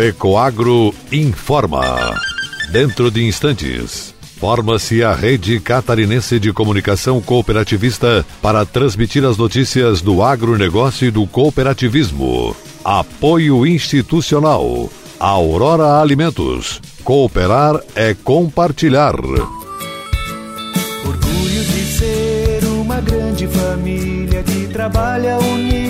FECOAGRO 0.00 0.94
informa. 1.12 1.84
Dentro 2.72 3.10
de 3.10 3.22
instantes, 3.26 4.14
forma-se 4.38 5.04
a 5.04 5.12
Rede 5.12 5.60
Catarinense 5.60 6.40
de 6.40 6.54
Comunicação 6.54 7.20
Cooperativista 7.20 8.24
para 8.40 8.64
transmitir 8.64 9.26
as 9.26 9.36
notícias 9.36 10.00
do 10.00 10.22
agronegócio 10.22 11.08
e 11.08 11.10
do 11.10 11.26
cooperativismo. 11.26 12.56
Apoio 12.82 13.66
institucional. 13.66 14.88
Aurora 15.18 16.00
Alimentos. 16.00 16.80
Cooperar 17.04 17.78
é 17.94 18.14
compartilhar. 18.14 19.16
Orgulho 21.04 21.62
de 21.62 21.84
ser 21.84 22.64
uma 22.64 23.02
grande 23.02 23.46
família 23.46 24.42
que 24.44 24.66
trabalha 24.68 25.36
unida 25.40 25.89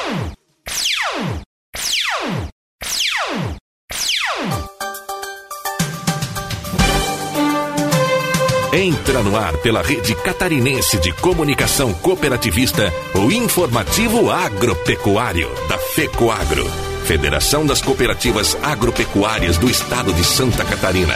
Entra 8.73 9.21
no 9.21 9.35
ar 9.35 9.57
pela 9.57 9.81
rede 9.81 10.15
catarinense 10.15 10.97
de 10.97 11.11
comunicação 11.11 11.93
cooperativista 11.93 12.89
o 13.15 13.29
informativo 13.29 14.31
agropecuário 14.31 15.49
da 15.67 15.77
FECOAGRO, 15.77 16.65
Federação 17.03 17.65
das 17.65 17.81
Cooperativas 17.81 18.57
Agropecuárias 18.63 19.57
do 19.57 19.69
Estado 19.69 20.13
de 20.13 20.23
Santa 20.23 20.63
Catarina. 20.63 21.15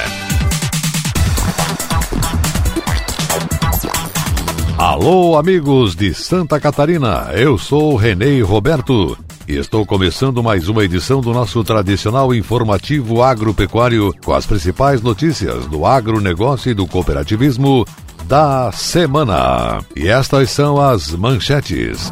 Alô, 4.78 5.38
amigos 5.38 5.96
de 5.96 6.14
Santa 6.14 6.60
Catarina, 6.60 7.32
eu 7.36 7.58
sou 7.58 7.96
Renê 7.96 8.42
Roberto 8.42 9.18
estou 9.48 9.86
começando 9.86 10.42
mais 10.42 10.68
uma 10.68 10.84
edição 10.84 11.22
do 11.22 11.32
nosso 11.32 11.64
tradicional 11.64 12.34
informativo 12.34 13.22
agropecuário 13.22 14.14
com 14.24 14.34
as 14.34 14.46
principais 14.46 15.02
notícias 15.02 15.68
do 15.68 15.86
agronegócio 15.86 16.72
e 16.72 16.74
do 16.74 16.88
cooperativismo 16.88 17.86
da 18.26 18.72
semana. 18.72 19.80
E 19.96 20.08
estas 20.08 20.50
são 20.50 20.82
as 20.82 21.12
manchetes. 21.12 22.12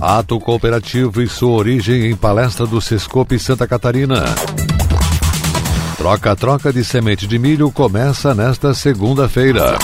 Ato 0.00 0.38
cooperativo 0.38 1.22
e 1.22 1.28
sua 1.28 1.52
origem 1.52 2.10
em 2.10 2.16
palestra 2.16 2.66
do 2.66 2.80
Sescope 2.80 3.38
Santa 3.38 3.66
Catarina. 3.66 4.24
Troca-troca 5.96 6.72
de 6.72 6.84
semente 6.84 7.26
de 7.26 7.38
milho 7.38 7.70
começa 7.70 8.34
nesta 8.34 8.74
segunda-feira. 8.74 9.78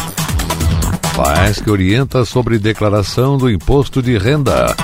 FAESC 1.15 1.69
orienta 1.71 2.25
sobre 2.25 2.59
declaração 2.59 3.39
do 3.39 3.51
imposto 3.51 4.03
de 4.03 4.19
renda. 4.19 4.75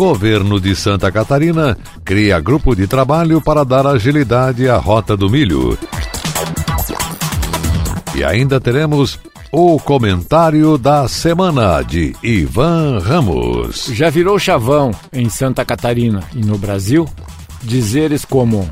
Governo 0.00 0.58
de 0.58 0.74
Santa 0.74 1.12
Catarina 1.12 1.76
cria 2.02 2.40
grupo 2.40 2.74
de 2.74 2.86
trabalho 2.86 3.38
para 3.38 3.64
dar 3.64 3.86
agilidade 3.86 4.66
à 4.66 4.78
rota 4.78 5.14
do 5.14 5.28
milho. 5.28 5.76
E 8.14 8.24
ainda 8.24 8.58
teremos 8.58 9.20
o 9.52 9.78
comentário 9.78 10.78
da 10.78 11.06
semana 11.06 11.82
de 11.82 12.16
Ivan 12.22 12.98
Ramos. 12.98 13.90
Já 13.92 14.08
virou 14.08 14.38
chavão 14.38 14.90
em 15.12 15.28
Santa 15.28 15.66
Catarina 15.66 16.22
e 16.34 16.40
no 16.40 16.56
Brasil 16.56 17.06
dizeres 17.62 18.24
como 18.24 18.66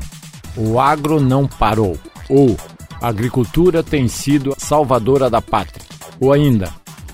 o 0.57 0.79
agro 0.79 1.19
não 1.21 1.45
parou 1.45 1.95
ou 2.27 2.57
a 2.99 3.07
agricultura 3.07 3.83
tem 3.83 4.07
sido 4.07 4.55
salvadora 4.57 5.29
da 5.29 5.43
pátria. 5.43 5.85
Ou 6.19 6.33
ainda, 6.33 6.73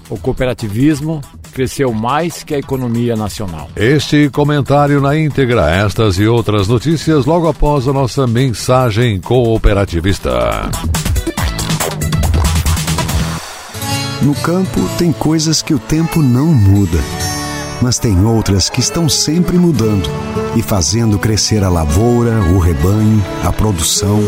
o 0.10 0.18
cooperativismo 0.18 1.20
cresceu 1.56 1.94
mais 1.94 2.44
que 2.44 2.54
a 2.54 2.60
economia 2.60 3.16
nacional. 3.16 3.70
Este 3.78 4.30
comentário 4.30 5.00
na 5.00 5.18
íntegra, 5.18 5.72
estas 5.72 6.20
e 6.20 6.28
outras 6.28 6.68
notícias 6.68 7.26
logo 7.26 7.48
após 7.48 7.88
a 7.88 7.94
nossa 7.94 8.28
mensagem 8.28 9.22
cooperativista. 9.22 10.70
No 14.22 14.36
campo 14.36 14.82
tem 14.98 15.14
coisas 15.14 15.62
que 15.62 15.74
o 15.74 15.80
tempo 15.80 16.22
não 16.22 16.48
muda, 16.48 17.00
mas 17.82 17.98
tem 18.00 18.26
outras 18.26 18.70
que 18.70 18.82
estão 18.82 19.08
sempre 19.08 19.58
mudando 19.58 20.10
e 20.58 20.62
fazendo 20.62 21.18
crescer 21.18 21.64
a 21.64 21.70
lavoura, 21.70 22.34
o 22.54 22.60
rebanho, 22.60 23.24
a 23.46 23.54
produção. 23.54 24.20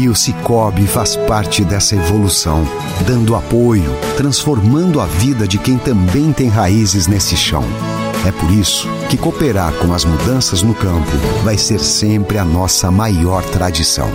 E 0.00 0.08
o 0.08 0.14
Cicobi 0.14 0.86
faz 0.86 1.16
parte 1.16 1.64
dessa 1.64 1.96
evolução, 1.96 2.62
dando 3.04 3.34
apoio, 3.34 3.90
transformando 4.16 5.00
a 5.00 5.06
vida 5.06 5.46
de 5.48 5.58
quem 5.58 5.76
também 5.76 6.32
tem 6.32 6.48
raízes 6.48 7.08
nesse 7.08 7.36
chão. 7.36 7.64
É 8.24 8.30
por 8.30 8.48
isso 8.52 8.86
que 9.10 9.16
cooperar 9.16 9.72
com 9.72 9.92
as 9.92 10.04
mudanças 10.04 10.62
no 10.62 10.72
campo 10.72 11.10
vai 11.42 11.58
ser 11.58 11.80
sempre 11.80 12.38
a 12.38 12.44
nossa 12.44 12.92
maior 12.92 13.42
tradição. 13.46 14.08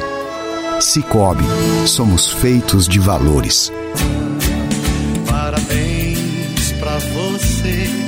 Cicobi, 0.80 1.44
somos 1.86 2.32
feitos 2.32 2.88
de 2.88 3.00
valores. 3.00 3.70
Parabéns 5.28 6.72
pra 6.80 6.98
você 6.98 8.03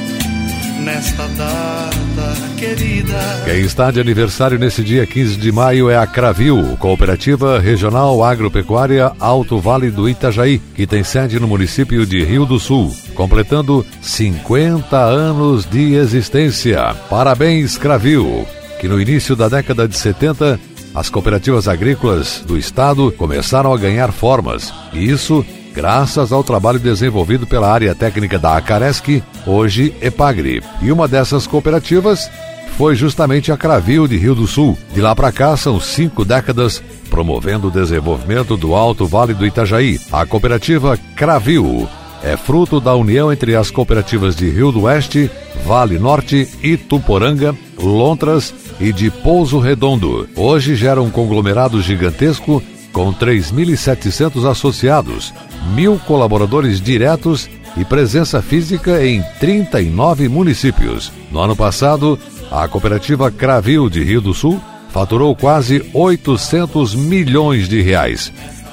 nesta 0.85 1.27
data 1.29 2.35
querida. 2.57 3.17
Quem 3.43 3.61
está 3.61 3.89
de 3.89 3.99
aniversário 3.99 4.59
nesse 4.59 4.83
dia 4.83 5.05
15 5.05 5.35
de 5.35 5.51
maio 5.51 5.89
é 5.89 5.97
a 5.97 6.05
Cravil, 6.05 6.77
Cooperativa 6.77 7.59
Regional 7.59 8.23
Agropecuária 8.23 9.11
Alto 9.19 9.59
Vale 9.59 9.89
do 9.89 10.07
Itajaí, 10.07 10.59
que 10.75 10.85
tem 10.85 11.03
sede 11.03 11.39
no 11.39 11.47
município 11.47 12.05
de 12.05 12.23
Rio 12.23 12.45
do 12.45 12.59
Sul, 12.59 12.95
completando 13.15 13.83
50 13.99 14.95
anos 14.95 15.65
de 15.65 15.95
existência. 15.95 16.95
Parabéns, 17.09 17.77
Cravil, 17.77 18.47
que 18.79 18.87
no 18.87 19.01
início 19.01 19.35
da 19.35 19.49
década 19.49 19.87
de 19.87 19.97
70 19.97 20.59
as 20.93 21.09
cooperativas 21.09 21.67
agrícolas 21.67 22.43
do 22.45 22.57
estado 22.57 23.11
começaram 23.11 23.73
a 23.73 23.77
ganhar 23.77 24.13
formas, 24.13 24.71
e 24.93 25.09
isso 25.09 25.43
graças 25.75 26.31
ao 26.31 26.41
trabalho 26.41 26.79
desenvolvido 26.79 27.45
pela 27.45 27.69
área 27.69 27.93
técnica 27.93 28.39
da 28.39 28.55
Acaresc, 28.55 29.21
hoje 29.45 29.93
Epagri. 30.01 30.63
E 30.81 30.89
uma 30.89 31.05
dessas 31.05 31.45
cooperativas 31.45 32.31
foi 32.77 32.95
justamente 32.95 33.51
a 33.51 33.57
Cravil 33.57 34.07
de 34.07 34.17
Rio 34.17 34.33
do 34.33 34.47
Sul. 34.47 34.77
De 34.93 35.01
lá 35.01 35.13
para 35.13 35.33
cá 35.33 35.57
são 35.57 35.79
cinco 35.79 36.23
décadas 36.23 36.81
promovendo 37.09 37.67
o 37.67 37.71
desenvolvimento 37.71 38.55
do 38.55 38.73
Alto 38.73 39.05
Vale 39.05 39.33
do 39.33 39.45
Itajaí. 39.45 39.99
A 40.11 40.25
cooperativa 40.25 40.97
Cravil 41.15 41.87
é 42.23 42.37
fruto 42.37 42.79
da 42.79 42.95
união 42.95 43.31
entre 43.31 43.55
as 43.55 43.69
cooperativas 43.69 44.35
de 44.35 44.49
Rio 44.49 44.71
do 44.71 44.83
Oeste, 44.83 45.29
Vale 45.65 45.99
Norte, 45.99 46.47
Ituporanga, 46.63 47.55
Lontras 47.77 48.53
e 48.79 48.93
de 48.93 49.11
Pouso 49.11 49.59
Redondo. 49.59 50.27
Hoje 50.35 50.75
gera 50.75 51.01
um 51.01 51.09
conglomerado 51.09 51.81
gigantesco 51.81 52.63
com 52.95 53.13
3.700 53.13 54.49
associados, 54.49 55.33
mil 55.75 55.99
colaboradores 55.99 56.79
diretos 56.79 57.49
e 57.75 57.83
presença 57.83 58.41
física 58.41 59.05
em 59.05 59.21
39 59.37 60.29
municípios. 60.29 61.11
No 61.29 61.41
ano 61.41 61.57
passado, 61.57 62.17
a 62.49 62.65
cooperativa 62.69 63.29
Cravil 63.29 63.89
de 63.89 64.01
Rio 64.01 64.21
do 64.21 64.33
Sul 64.33 64.61
faturou 64.91 65.35
quase 65.35 65.85
800 65.93 66.95
milhões 66.95 67.67
de 67.67 67.81
reais. 67.81 68.31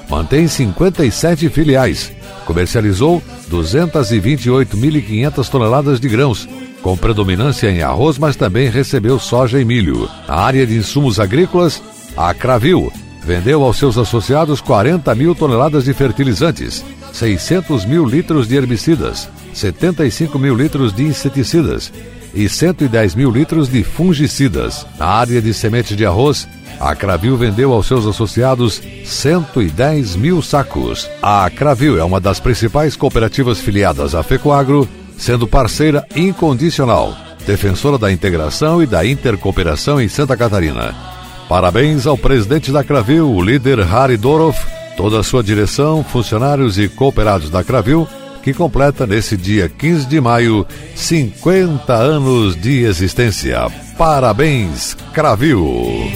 Mantém 0.09 0.47
57 0.47 1.49
filiais. 1.49 2.12
Comercializou 2.44 3.20
228.500 3.50 5.49
toneladas 5.49 5.99
de 5.99 6.08
grãos, 6.08 6.49
com 6.81 6.97
predominância 6.97 7.69
em 7.69 7.82
arroz, 7.82 8.19
mas 8.19 8.37
também 8.37 8.70
recebeu 8.70 9.19
soja 9.19 9.61
e 9.61 9.64
milho. 9.64 10.08
Na 10.29 10.37
área 10.37 10.64
de 10.64 10.76
insumos 10.76 11.19
agrícolas, 11.19 11.82
a 12.17 12.32
Cravil 12.32 12.93
vendeu 13.25 13.63
aos 13.63 13.77
seus 13.77 13.97
associados 13.97 14.61
40 14.61 15.15
mil 15.15 15.35
toneladas 15.35 15.85
de 15.85 15.95
fertilizantes, 15.95 16.85
600 17.13 17.85
mil 17.85 18.05
litros 18.05 18.49
de 18.49 18.57
herbicidas, 18.57 19.29
75 19.55 20.39
mil 20.39 20.55
litros 20.55 20.93
de 20.93 21.05
inseticidas 21.05 21.93
e 22.35 22.49
110 22.49 23.15
mil 23.15 23.31
litros 23.31 23.69
de 23.69 23.85
fungicidas. 23.85 24.87
Na 24.99 25.07
área 25.07 25.41
de 25.41 25.53
sementes 25.53 25.97
de 25.97 26.07
arroz, 26.07 26.49
a 26.81 26.95
Cravil 26.95 27.37
vendeu 27.37 27.73
aos 27.73 27.87
seus 27.87 28.07
associados 28.07 28.83
110 29.05 30.17
mil 30.17 30.43
sacos. 30.43 31.09
A 31.23 31.49
Cravil 31.51 31.99
é 31.99 32.05
uma 32.05 32.21
das 32.21 32.41
principais 32.41 32.97
cooperativas 32.97 33.59
filiadas 33.61 34.15
à 34.15 34.23
Fecoagro, 34.23 34.89
sendo 35.17 35.47
parceira 35.47 36.05
incondicional, 36.17 37.15
defensora 37.47 37.99
da 37.99 38.11
integração 38.11 38.83
e 38.83 38.87
da 38.87 39.07
intercooperação 39.07 40.01
em 40.01 40.09
Santa 40.09 40.37
Catarina. 40.37 41.12
Parabéns 41.52 42.06
ao 42.06 42.16
presidente 42.16 42.72
da 42.72 42.82
Cravil, 42.82 43.31
o 43.31 43.44
líder 43.44 43.78
Harry 43.81 44.16
Dorof, 44.16 44.58
toda 44.96 45.20
a 45.20 45.22
sua 45.22 45.43
direção, 45.43 46.02
funcionários 46.02 46.78
e 46.78 46.88
cooperados 46.88 47.50
da 47.50 47.62
Cravil, 47.62 48.08
que 48.43 48.54
completa 48.54 49.06
nesse 49.06 49.37
dia 49.37 49.69
15 49.69 50.06
de 50.06 50.19
maio 50.19 50.66
50 50.94 51.93
anos 51.93 52.56
de 52.56 52.84
existência. 52.84 53.66
Parabéns, 53.99 54.96
Cravil! 55.12 56.10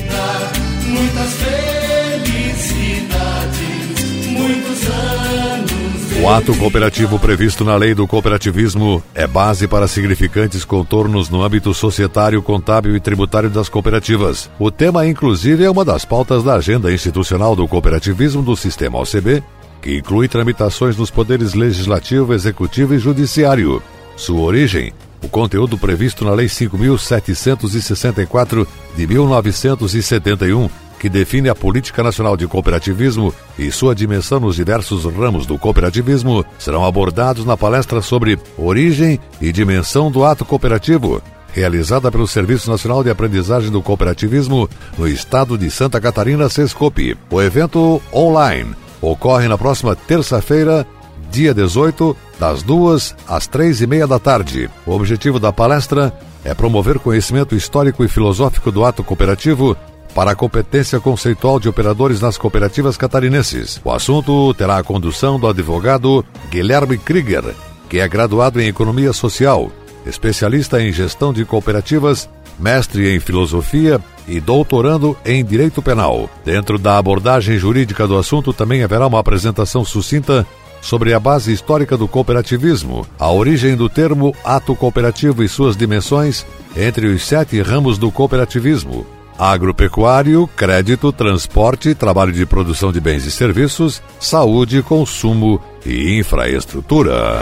O 6.23 6.31
ato 6.31 6.57
cooperativo 6.57 7.19
previsto 7.19 7.63
na 7.63 7.77
lei 7.77 7.95
do 7.95 8.07
cooperativismo 8.07 9.03
é 9.15 9.27
base 9.27 9.69
para 9.69 9.87
significantes 9.87 10.65
contornos 10.65 11.29
no 11.29 11.43
âmbito 11.43 11.75
societário, 11.75 12.41
contábil 12.43 12.97
e 12.97 13.01
tributário 13.01 13.51
das 13.51 13.69
cooperativas. 13.69 14.49
O 14.59 14.71
tema, 14.71 15.07
inclusive, 15.07 15.65
é 15.65 15.71
uma 15.71 15.85
das 15.85 16.07
pautas 16.07 16.43
da 16.43 16.55
agenda 16.55 16.91
institucional 16.93 17.55
do 17.55 17.69
cooperativismo 17.69 18.43
do 18.43 18.57
sistema 18.57 18.99
OCB 18.99 19.43
que 19.83 19.99
inclui 19.99 20.27
tramitações 20.27 20.97
nos 20.97 21.11
poderes 21.13 21.55
legislativo, 21.55 22.35
executivo 22.35 22.95
e 22.95 22.99
judiciário. 22.99 23.81
Sua 24.17 24.41
origem, 24.41 24.93
o 25.23 25.29
conteúdo 25.29 25.79
previsto 25.79 26.25
na 26.25 26.33
Lei 26.33 26.47
5.764 26.47 28.67
de 28.97 29.07
1971, 29.07 30.69
que 31.07 31.11
define 31.11 31.49
a 31.49 31.55
Política 31.55 32.03
Nacional 32.03 32.37
de 32.37 32.49
Cooperativismo 32.49 33.33
e 33.57 33.71
sua 33.71 33.95
dimensão 33.95 34.41
nos 34.41 34.57
diversos 34.57 35.05
ramos 35.05 35.47
do 35.47 35.57
cooperativismo, 35.57 36.45
serão 36.59 36.85
abordados 36.85 37.45
na 37.45 37.57
palestra 37.57 38.03
sobre 38.03 38.37
Origem 38.59 39.21
e 39.41 39.53
Dimensão 39.53 40.11
do 40.11 40.25
Ato 40.25 40.45
Cooperativo, 40.45 41.23
realizada 41.53 42.11
pelo 42.11 42.27
Serviço 42.27 42.69
Nacional 42.69 43.05
de 43.05 43.11
Aprendizagem 43.11 43.71
do 43.71 43.81
Cooperativismo 43.81 44.69
no 44.99 45.07
estado 45.07 45.57
de 45.57 45.71
Santa 45.71 46.01
Catarina, 46.01 46.49
Sescope. 46.49 47.17
O 47.31 47.41
evento 47.41 48.03
online 48.13 48.75
ocorre 49.01 49.47
na 49.47 49.57
próxima 49.57 49.95
terça-feira, 49.95 50.85
dia 51.31 51.55
18, 51.55 52.17
das 52.37 52.65
duas 52.65 53.15
às 53.29 53.47
três 53.47 53.81
e 53.81 53.87
meia 53.87 54.09
da 54.09 54.19
tarde. 54.19 54.69
O 54.85 54.91
objetivo 54.91 55.39
da 55.39 55.53
palestra 55.53 56.13
é 56.45 56.53
promover 56.53 56.99
conhecimento 56.99 57.55
histórico 57.55 58.05
e 58.05 58.09
filosófico 58.09 58.73
do 58.73 58.85
ato 58.85 59.05
cooperativo 59.05 59.77
para 60.17 60.31
a 60.31 60.35
competência 60.35 60.99
conceitual 60.99 61.61
de 61.61 61.69
operadores 61.69 62.23
nas 62.23 62.39
cooperativas 62.39 62.97
catarinenses. 62.97 63.79
O 63.85 63.93
assunto 63.93 64.55
terá 64.55 64.79
a 64.79 64.83
condução 64.83 65.39
do 65.39 65.47
advogado 65.47 66.25
Guilherme 66.51 66.97
Krieger, 66.97 67.45
que 67.87 67.99
é 67.99 68.09
graduado 68.09 68.59
em 68.59 68.67
Economia 68.67 69.13
Social, 69.13 69.71
especialista 70.07 70.81
em 70.81 70.91
gestão 70.91 71.35
de 71.35 71.45
cooperativas, 71.45 72.31
mestre 72.59 73.15
em 73.15 73.21
filosofia 73.21 74.01
e 74.27 74.41
doutorando 74.41 75.15
em 75.23 75.45
Direito 75.45 75.83
Penal. 75.83 76.31
Dentro 76.43 76.79
da 76.79 76.97
abordagem 76.97 77.59
jurídica 77.59 78.09
do 78.09 78.17
assunto 78.17 78.55
também 78.55 78.83
haverá 78.83 79.07
uma 79.07 79.21
apresentação 79.21 79.85
sucinta 79.85 80.47
sobre 80.81 81.13
a 81.13 81.21
base 81.21 81.53
histórica 81.53 81.95
do 81.95 82.09
cooperativismo, 82.09 83.07
a 83.19 83.31
origem 83.31 83.77
do 83.77 83.87
termo 83.87 84.35
ato 84.43 84.75
cooperativo 84.75 85.45
e 85.45 85.49
suas 85.49 85.77
dimensões 85.77 86.47
entre 86.75 87.07
os 87.07 87.23
sete 87.23 87.61
ramos 87.61 87.99
do 87.99 88.11
cooperativismo: 88.11 89.07
agropecuário, 89.39 90.49
crédito, 90.57 91.13
transporte, 91.13 91.95
trabalho 91.95 92.33
de 92.33 92.47
produção 92.47 92.93
de 92.93 93.01
bens 93.01 93.25
e 93.25 93.31
serviços, 93.31 94.03
saúde, 94.19 94.83
consumo 94.83 95.61
e 95.85 96.19
infraestrutura. 96.19 97.41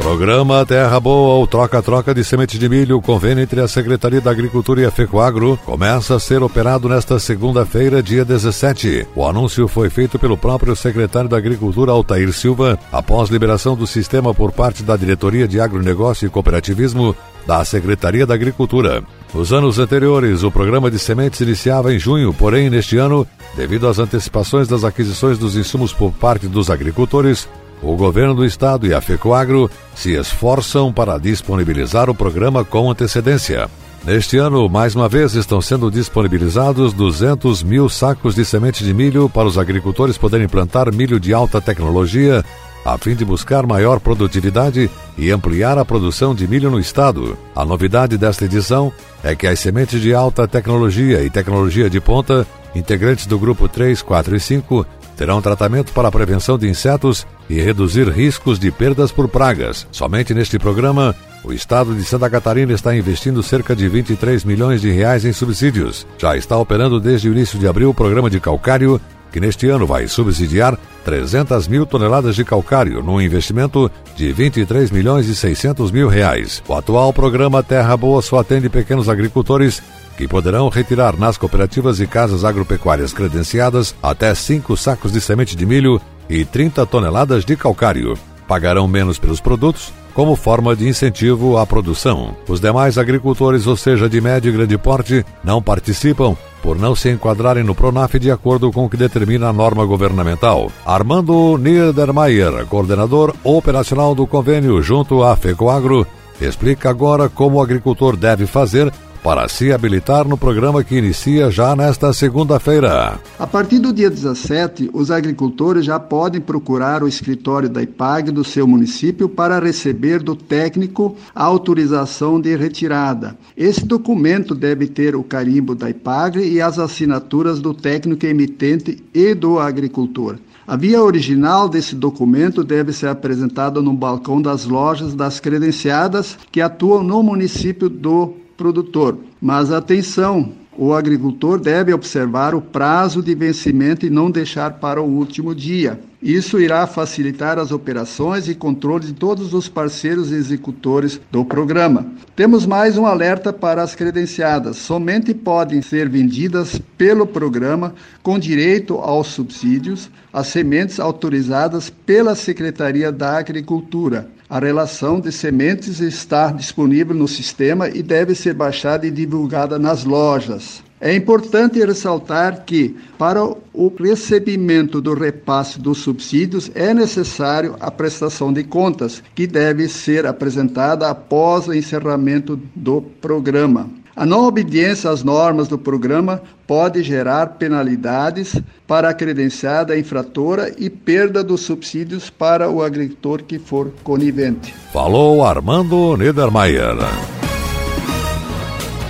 Programa 0.00 0.64
Terra 0.64 0.98
Boa 0.98 1.34
ou 1.34 1.46
Troca-Troca 1.46 2.14
de 2.14 2.24
Semente 2.24 2.58
de 2.58 2.68
Milho, 2.70 3.02
convênio 3.02 3.42
entre 3.42 3.60
a 3.60 3.68
Secretaria 3.68 4.20
da 4.20 4.30
Agricultura 4.30 4.80
e 4.80 4.86
a 4.86 4.90
FECOAGRO, 4.90 5.58
começa 5.58 6.16
a 6.16 6.20
ser 6.20 6.42
operado 6.42 6.88
nesta 6.88 7.18
segunda-feira, 7.18 8.02
dia 8.02 8.24
17. 8.24 9.06
O 9.14 9.26
anúncio 9.26 9.68
foi 9.68 9.90
feito 9.90 10.18
pelo 10.18 10.38
próprio 10.38 10.74
secretário 10.74 11.28
da 11.28 11.36
Agricultura, 11.36 11.92
Altair 11.92 12.32
Silva, 12.32 12.78
após 12.90 13.28
liberação 13.28 13.76
do 13.76 13.86
sistema 13.86 14.32
por 14.32 14.52
parte 14.52 14.82
da 14.82 14.96
Diretoria 14.96 15.46
de 15.46 15.60
Agronegócio 15.60 16.26
e 16.26 16.30
Cooperativismo 16.30 17.14
da 17.46 17.62
Secretaria 17.62 18.26
da 18.26 18.34
Agricultura. 18.34 19.04
Nos 19.32 19.52
anos 19.52 19.78
anteriores, 19.78 20.42
o 20.42 20.50
programa 20.50 20.90
de 20.90 20.98
sementes 20.98 21.40
iniciava 21.40 21.94
em 21.94 21.98
junho, 21.98 22.34
porém, 22.34 22.68
neste 22.68 22.96
ano, 22.96 23.26
devido 23.56 23.86
às 23.86 24.00
antecipações 24.00 24.66
das 24.66 24.82
aquisições 24.82 25.38
dos 25.38 25.56
insumos 25.56 25.92
por 25.92 26.12
parte 26.12 26.48
dos 26.48 26.68
agricultores, 26.68 27.48
o 27.80 27.96
governo 27.96 28.34
do 28.34 28.44
estado 28.44 28.86
e 28.86 28.92
a 28.92 29.00
FECOAGRO 29.00 29.70
se 29.94 30.12
esforçam 30.12 30.92
para 30.92 31.16
disponibilizar 31.16 32.10
o 32.10 32.14
programa 32.14 32.64
com 32.64 32.90
antecedência. 32.90 33.70
Neste 34.04 34.36
ano, 34.36 34.68
mais 34.68 34.96
uma 34.96 35.08
vez, 35.08 35.34
estão 35.34 35.60
sendo 35.60 35.90
disponibilizados 35.90 36.92
200 36.92 37.62
mil 37.62 37.88
sacos 37.88 38.34
de 38.34 38.44
semente 38.44 38.82
de 38.82 38.92
milho 38.92 39.28
para 39.28 39.46
os 39.46 39.58
agricultores 39.58 40.18
poderem 40.18 40.48
plantar 40.48 40.92
milho 40.92 41.20
de 41.20 41.32
alta 41.32 41.60
tecnologia, 41.60 42.44
a 42.84 42.96
fim 42.98 43.14
de 43.14 43.24
buscar 43.24 43.66
maior 43.66 44.00
produtividade 44.00 44.90
e 45.16 45.30
ampliar 45.30 45.78
a 45.78 45.84
produção 45.84 46.34
de 46.34 46.46
milho 46.48 46.70
no 46.70 46.80
estado. 46.80 47.36
A 47.54 47.64
novidade 47.64 48.16
desta 48.16 48.44
edição 48.44 48.92
é 49.22 49.34
que 49.34 49.46
as 49.46 49.60
sementes 49.60 50.00
de 50.00 50.14
alta 50.14 50.48
tecnologia 50.48 51.22
e 51.22 51.30
tecnologia 51.30 51.90
de 51.90 52.00
ponta, 52.00 52.46
integrantes 52.74 53.26
do 53.26 53.38
grupo 53.38 53.68
3, 53.68 54.00
4 54.02 54.36
e 54.36 54.40
5, 54.40 54.86
terão 55.16 55.42
tratamento 55.42 55.92
para 55.92 56.08
a 56.08 56.10
prevenção 56.12 56.56
de 56.56 56.66
insetos 56.66 57.26
e 57.48 57.60
reduzir 57.60 58.08
riscos 58.08 58.58
de 58.58 58.70
perdas 58.70 59.12
por 59.12 59.28
pragas. 59.28 59.86
Somente 59.92 60.32
neste 60.32 60.58
programa, 60.58 61.14
o 61.44 61.52
estado 61.52 61.94
de 61.94 62.02
Santa 62.04 62.30
Catarina 62.30 62.72
está 62.72 62.96
investindo 62.96 63.42
cerca 63.42 63.76
de 63.76 63.86
23 63.86 64.44
milhões 64.44 64.80
de 64.80 64.90
reais 64.90 65.26
em 65.26 65.32
subsídios. 65.32 66.06
Já 66.16 66.36
está 66.36 66.56
operando 66.56 66.98
desde 66.98 67.28
o 67.28 67.32
início 67.32 67.58
de 67.58 67.68
abril 67.68 67.90
o 67.90 67.94
programa 67.94 68.30
de 68.30 68.40
calcário, 68.40 68.98
que 69.30 69.40
neste 69.40 69.68
ano 69.68 69.86
vai 69.86 70.06
subsidiar 70.08 70.78
300 71.04 71.68
mil 71.68 71.86
toneladas 71.86 72.36
de 72.36 72.44
calcário, 72.44 73.02
num 73.02 73.20
investimento 73.20 73.90
de 74.16 74.32
23 74.32 74.90
milhões 74.90 75.28
e 75.28 75.34
600 75.34 75.90
mil 75.90 76.08
reais. 76.08 76.62
O 76.68 76.74
atual 76.74 77.12
programa 77.12 77.62
Terra 77.62 77.96
Boa 77.96 78.20
só 78.20 78.38
atende 78.38 78.68
pequenos 78.68 79.08
agricultores 79.08 79.82
que 80.16 80.28
poderão 80.28 80.68
retirar 80.68 81.16
nas 81.16 81.38
cooperativas 81.38 81.98
e 82.00 82.06
casas 82.06 82.44
agropecuárias 82.44 83.12
credenciadas 83.12 83.94
até 84.02 84.34
5 84.34 84.76
sacos 84.76 85.12
de 85.12 85.20
semente 85.20 85.56
de 85.56 85.64
milho 85.64 86.00
e 86.28 86.44
30 86.44 86.84
toneladas 86.86 87.44
de 87.44 87.56
calcário. 87.56 88.18
Pagarão 88.46 88.86
menos 88.86 89.18
pelos 89.18 89.40
produtos 89.40 89.92
como 90.14 90.36
forma 90.36 90.74
de 90.76 90.88
incentivo 90.88 91.58
à 91.58 91.66
produção. 91.66 92.34
Os 92.48 92.60
demais 92.60 92.98
agricultores, 92.98 93.66
ou 93.66 93.76
seja, 93.76 94.08
de 94.08 94.20
médio 94.20 94.50
e 94.50 94.52
grande 94.52 94.76
porte, 94.78 95.24
não 95.42 95.62
participam 95.62 96.36
por 96.62 96.78
não 96.78 96.94
se 96.94 97.10
enquadrarem 97.10 97.64
no 97.64 97.74
PRONAF 97.74 98.18
de 98.18 98.30
acordo 98.30 98.70
com 98.70 98.84
o 98.84 98.90
que 98.90 98.96
determina 98.96 99.48
a 99.48 99.52
norma 99.52 99.84
governamental. 99.84 100.70
Armando 100.84 101.56
Niedermayer, 101.56 102.66
coordenador 102.66 103.34
operacional 103.42 104.14
do 104.14 104.26
convênio 104.26 104.82
junto 104.82 105.22
à 105.22 105.34
FECOAGRO, 105.36 106.06
explica 106.40 106.90
agora 106.90 107.28
como 107.28 107.56
o 107.56 107.62
agricultor 107.62 108.16
deve 108.16 108.46
fazer 108.46 108.92
para 109.22 109.48
se 109.48 109.72
habilitar 109.72 110.26
no 110.26 110.36
programa 110.36 110.82
que 110.82 110.96
inicia 110.96 111.50
já 111.50 111.76
nesta 111.76 112.12
segunda-feira. 112.12 113.20
A 113.38 113.46
partir 113.46 113.78
do 113.78 113.92
dia 113.92 114.10
17, 114.10 114.90
os 114.92 115.10
agricultores 115.10 115.84
já 115.84 115.98
podem 115.98 116.40
procurar 116.40 117.02
o 117.02 117.08
escritório 117.08 117.68
da 117.68 117.82
IPAG 117.82 118.30
do 118.30 118.42
seu 118.42 118.66
município 118.66 119.28
para 119.28 119.58
receber 119.58 120.22
do 120.22 120.34
técnico 120.34 121.16
a 121.34 121.44
autorização 121.44 122.40
de 122.40 122.56
retirada. 122.56 123.36
Esse 123.56 123.84
documento 123.84 124.54
deve 124.54 124.86
ter 124.86 125.14
o 125.14 125.22
carimbo 125.22 125.74
da 125.74 125.90
IPAG 125.90 126.40
e 126.40 126.60
as 126.60 126.78
assinaturas 126.78 127.60
do 127.60 127.74
técnico 127.74 128.26
emitente 128.26 129.02
e 129.12 129.34
do 129.34 129.58
agricultor. 129.58 130.36
A 130.66 130.76
via 130.76 131.02
original 131.02 131.68
desse 131.68 131.96
documento 131.96 132.62
deve 132.62 132.92
ser 132.92 133.08
apresentada 133.08 133.82
no 133.82 133.92
balcão 133.92 134.40
das 134.40 134.66
lojas 134.66 135.14
das 135.14 135.40
credenciadas 135.40 136.38
que 136.52 136.60
atuam 136.60 137.02
no 137.02 137.22
município 137.24 137.88
do 137.88 138.34
produtor. 138.60 139.16
Mas 139.40 139.72
atenção, 139.72 140.52
o 140.76 140.92
agricultor 140.92 141.58
deve 141.58 141.94
observar 141.94 142.54
o 142.54 142.60
prazo 142.60 143.22
de 143.22 143.34
vencimento 143.34 144.04
e 144.04 144.10
não 144.10 144.30
deixar 144.30 144.72
para 144.72 145.00
o 145.00 145.06
último 145.06 145.54
dia. 145.54 145.98
Isso 146.22 146.60
irá 146.60 146.86
facilitar 146.86 147.58
as 147.58 147.72
operações 147.72 148.48
e 148.48 148.54
controle 148.54 149.06
de 149.06 149.14
todos 149.14 149.54
os 149.54 149.66
parceiros 149.66 150.30
executores 150.30 151.18
do 151.30 151.42
programa. 151.42 152.06
Temos 152.36 152.66
mais 152.66 152.98
um 152.98 153.06
alerta 153.06 153.50
para 153.50 153.82
as 153.82 153.94
credenciadas. 153.94 154.76
Somente 154.76 155.32
podem 155.32 155.80
ser 155.80 156.06
vendidas 156.06 156.78
pelo 156.98 157.26
programa 157.26 157.94
com 158.22 158.38
direito 158.38 158.98
aos 158.98 159.28
subsídios 159.28 160.10
as 160.30 160.48
sementes 160.48 161.00
autorizadas 161.00 161.88
pela 161.88 162.34
Secretaria 162.34 163.10
da 163.10 163.38
Agricultura. 163.38 164.28
A 164.50 164.58
relação 164.58 165.20
de 165.20 165.30
sementes 165.30 166.00
está 166.00 166.50
disponível 166.50 167.14
no 167.14 167.28
sistema 167.28 167.88
e 167.88 168.02
deve 168.02 168.34
ser 168.34 168.52
baixada 168.52 169.06
e 169.06 169.10
divulgada 169.10 169.78
nas 169.78 170.02
lojas. 170.04 170.82
É 171.00 171.14
importante 171.14 171.78
ressaltar 171.78 172.64
que, 172.64 172.96
para 173.16 173.44
o 173.44 173.92
recebimento 173.96 175.00
do 175.00 175.14
repasse 175.14 175.78
dos 175.78 175.98
subsídios, 175.98 176.68
é 176.74 176.92
necessário 176.92 177.76
a 177.78 177.92
prestação 177.92 178.52
de 178.52 178.64
contas, 178.64 179.22
que 179.36 179.46
deve 179.46 179.88
ser 179.88 180.26
apresentada 180.26 181.08
após 181.08 181.68
o 181.68 181.72
encerramento 181.72 182.60
do 182.74 183.00
programa. 183.00 183.88
A 184.20 184.26
não 184.26 184.44
obediência 184.44 185.08
às 185.08 185.24
normas 185.24 185.66
do 185.66 185.78
programa 185.78 186.42
pode 186.66 187.02
gerar 187.02 187.54
penalidades 187.58 188.54
para 188.86 189.08
a 189.08 189.14
credenciada 189.14 189.98
infratora 189.98 190.74
e 190.76 190.90
perda 190.90 191.42
dos 191.42 191.62
subsídios 191.62 192.28
para 192.28 192.68
o 192.68 192.82
agricultor 192.82 193.42
que 193.42 193.58
for 193.58 193.90
conivente. 194.04 194.74
Falou 194.92 195.42
Armando 195.42 196.18
Niedermayer. 196.18 196.96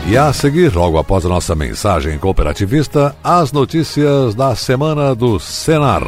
E 0.08 0.16
a 0.16 0.32
seguir, 0.32 0.72
logo 0.76 0.96
após 0.96 1.26
a 1.26 1.28
nossa 1.28 1.56
mensagem 1.56 2.16
cooperativista, 2.16 3.16
as 3.24 3.50
notícias 3.50 4.36
da 4.36 4.54
semana 4.54 5.12
do 5.12 5.40
Senar. 5.40 6.04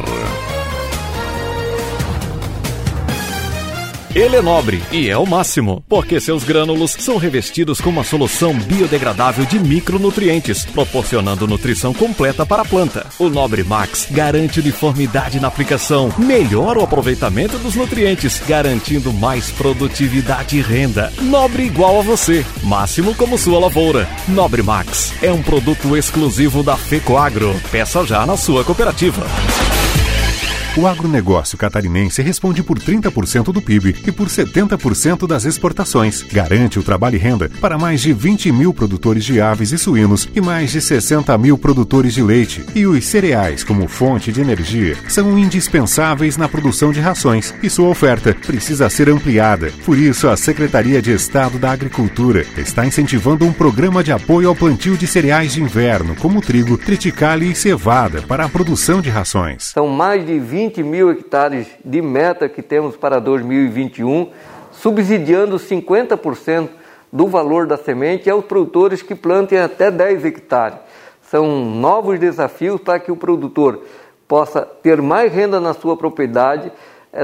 Ele 4.15 4.35
é 4.35 4.41
nobre 4.43 4.79
e 4.91 5.09
é 5.09 5.17
o 5.17 5.25
máximo, 5.25 5.83
porque 5.89 6.19
seus 6.19 6.43
grânulos 6.43 6.95
são 6.99 7.17
revestidos 7.17 7.81
com 7.81 7.89
uma 7.89 8.03
solução 8.03 8.53
biodegradável 8.53 9.43
de 9.43 9.57
micronutrientes, 9.57 10.65
proporcionando 10.65 11.47
nutrição 11.47 11.95
completa 11.95 12.45
para 12.45 12.61
a 12.61 12.65
planta. 12.65 13.07
O 13.17 13.27
Nobre 13.27 13.63
Max 13.63 14.07
garante 14.11 14.59
uniformidade 14.59 15.39
na 15.39 15.47
aplicação, 15.47 16.13
melhora 16.15 16.79
o 16.79 16.83
aproveitamento 16.83 17.57
dos 17.57 17.73
nutrientes, 17.73 18.39
garantindo 18.47 19.11
mais 19.11 19.49
produtividade 19.49 20.57
e 20.57 20.61
renda. 20.61 21.11
Nobre 21.19 21.63
igual 21.63 21.99
a 21.99 22.03
você, 22.03 22.45
máximo 22.61 23.15
como 23.15 23.35
sua 23.35 23.57
lavoura. 23.57 24.07
Nobre 24.27 24.61
Max 24.61 25.11
é 25.23 25.31
um 25.31 25.41
produto 25.41 25.97
exclusivo 25.97 26.61
da 26.61 26.77
Fecoagro. 26.77 27.59
Peça 27.71 28.05
já 28.05 28.27
na 28.27 28.37
sua 28.37 28.63
cooperativa. 28.63 29.25
O 30.75 30.87
agronegócio 30.87 31.55
catarinense 31.55 32.19
responde 32.23 32.63
por 32.63 32.79
30% 32.79 33.53
do 33.53 33.61
PIB 33.61 33.95
e 34.07 34.11
por 34.11 34.27
70% 34.27 35.27
das 35.27 35.45
exportações. 35.45 36.23
Garante 36.23 36.79
o 36.79 36.83
trabalho 36.83 37.15
e 37.15 37.19
renda 37.19 37.47
para 37.61 37.77
mais 37.77 38.01
de 38.01 38.11
20 38.11 38.51
mil 38.51 38.73
produtores 38.73 39.23
de 39.23 39.39
aves 39.39 39.71
e 39.71 39.77
suínos 39.77 40.27
e 40.33 40.41
mais 40.41 40.71
de 40.71 40.81
60 40.81 41.37
mil 41.37 41.59
produtores 41.59 42.15
de 42.15 42.23
leite. 42.23 42.65
E 42.73 42.87
os 42.87 43.05
cereais, 43.05 43.63
como 43.63 43.87
fonte 43.87 44.31
de 44.31 44.41
energia, 44.41 44.97
são 45.07 45.37
indispensáveis 45.37 46.37
na 46.37 46.49
produção 46.49 46.91
de 46.91 46.99
rações 46.99 47.53
e 47.61 47.69
sua 47.69 47.89
oferta 47.89 48.33
precisa 48.33 48.89
ser 48.89 49.09
ampliada. 49.09 49.71
Por 49.85 49.95
isso, 49.95 50.27
a 50.27 50.35
Secretaria 50.35 51.03
de 51.03 51.11
Estado 51.11 51.59
da 51.59 51.71
Agricultura 51.71 52.47
está 52.57 52.83
incentivando 52.83 53.45
um 53.45 53.53
programa 53.53 54.03
de 54.03 54.11
apoio 54.11 54.49
ao 54.49 54.55
plantio 54.55 54.97
de 54.97 55.05
cereais 55.05 55.53
de 55.53 55.61
inverno, 55.61 56.15
como 56.15 56.41
trigo, 56.41 56.79
triticale 56.79 57.51
e 57.51 57.55
cevada, 57.55 58.23
para 58.23 58.45
a 58.45 58.49
produção 58.49 59.01
de 59.01 59.11
rações. 59.11 59.65
São 59.65 59.87
mais 59.87 60.25
de 60.25 60.39
20 60.39 60.62
20 60.63 60.81
mil 60.81 61.11
hectares 61.11 61.67
de 61.83 62.01
meta 62.01 62.47
que 62.47 62.61
temos 62.61 62.95
para 62.95 63.19
2021, 63.19 64.29
subsidiando 64.71 65.57
50% 65.57 66.69
do 67.11 67.27
valor 67.27 67.67
da 67.67 67.75
semente 67.75 68.29
aos 68.29 68.45
produtores 68.45 69.01
que 69.01 69.13
plantem 69.13 69.59
até 69.59 69.91
10 69.91 70.23
hectares. 70.23 70.77
São 71.29 71.65
novos 71.65 72.17
desafios 72.17 72.79
para 72.79 72.97
que 72.97 73.11
o 73.11 73.17
produtor 73.17 73.81
possa 74.25 74.61
ter 74.61 75.01
mais 75.01 75.33
renda 75.33 75.59
na 75.59 75.73
sua 75.73 75.97
propriedade 75.97 76.71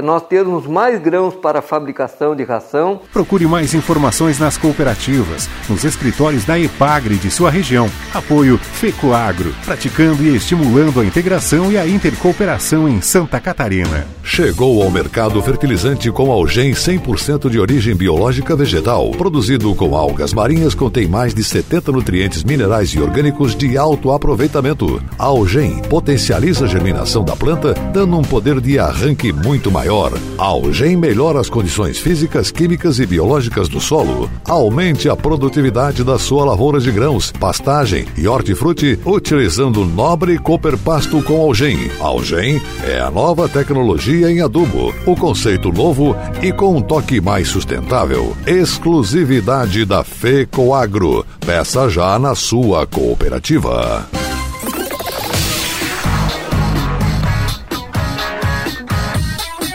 nós 0.02 0.22
termos 0.22 0.66
mais 0.66 1.00
grãos 1.02 1.34
para 1.34 1.58
a 1.58 1.62
fabricação 1.62 2.36
de 2.36 2.44
ração. 2.44 3.00
Procure 3.12 3.46
mais 3.46 3.74
informações 3.74 4.38
nas 4.38 4.56
cooperativas, 4.56 5.48
nos 5.68 5.82
escritórios 5.82 6.44
da 6.44 6.58
EPAGRE 6.58 7.16
de 7.16 7.28
sua 7.28 7.50
região. 7.50 7.90
Apoio 8.14 8.56
FECOAGRO, 8.56 9.52
praticando 9.64 10.22
e 10.22 10.36
estimulando 10.36 11.00
a 11.00 11.04
integração 11.04 11.72
e 11.72 11.76
a 11.76 11.86
intercooperação 11.86 12.88
em 12.88 13.00
Santa 13.00 13.40
Catarina. 13.40 14.06
Chegou 14.22 14.80
ao 14.80 14.90
mercado 14.90 15.42
fertilizante 15.42 16.10
com 16.12 16.30
algem 16.30 16.70
100% 16.70 17.50
de 17.50 17.58
origem 17.58 17.96
biológica 17.96 18.54
vegetal, 18.54 19.10
produzido 19.10 19.74
com 19.74 19.96
algas 19.96 20.32
marinhas, 20.32 20.72
contém 20.72 21.08
mais 21.08 21.34
de 21.34 21.42
70 21.42 21.90
nutrientes 21.90 22.44
minerais 22.44 22.90
e 22.90 23.00
orgânicos 23.00 23.56
de 23.56 23.76
alto 23.76 24.12
aproveitamento. 24.12 25.02
A 25.18 25.24
algem 25.24 25.82
potencializa 25.82 26.66
a 26.66 26.68
germinação 26.68 27.24
da 27.24 27.34
planta, 27.34 27.74
dando 27.92 28.16
um 28.16 28.22
poder 28.22 28.60
de 28.60 28.78
arranque 28.78 29.32
muito 29.32 29.70
maior 29.70 29.79
maior. 29.80 30.12
Algem 30.36 30.94
melhora 30.94 31.40
as 31.40 31.48
condições 31.48 31.98
físicas, 31.98 32.50
químicas 32.50 32.98
e 32.98 33.06
biológicas 33.06 33.66
do 33.66 33.80
solo. 33.80 34.30
Aumente 34.46 35.08
a 35.08 35.16
produtividade 35.16 36.04
da 36.04 36.18
sua 36.18 36.44
lavoura 36.44 36.78
de 36.78 36.92
grãos, 36.92 37.32
pastagem 37.32 38.04
e 38.16 38.28
hortifruti 38.28 38.98
utilizando 39.06 39.86
nobre 39.86 40.38
Cooper 40.38 40.76
Pasto 40.76 41.22
com 41.22 41.40
Algem. 41.40 41.90
Algem 41.98 42.60
é 42.86 43.00
a 43.00 43.10
nova 43.10 43.48
tecnologia 43.48 44.30
em 44.30 44.42
adubo, 44.42 44.94
o 45.06 45.16
conceito 45.16 45.72
novo 45.72 46.14
e 46.42 46.52
com 46.52 46.76
um 46.76 46.82
toque 46.82 47.18
mais 47.18 47.48
sustentável. 47.48 48.36
Exclusividade 48.46 49.86
da 49.86 50.04
FECOAGRO. 50.04 51.24
Peça 51.40 51.88
já 51.88 52.18
na 52.18 52.34
sua 52.34 52.86
cooperativa. 52.86 54.06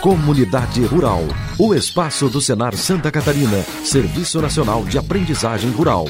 Comunidade 0.05 0.85
Rural. 0.85 1.23
O 1.57 1.73
espaço 1.73 2.29
do 2.29 2.39
Senar 2.39 2.75
Santa 2.75 3.11
Catarina. 3.11 3.63
Serviço 3.83 4.39
Nacional 4.39 4.85
de 4.85 4.99
Aprendizagem 4.99 5.71
Rural. 5.71 6.05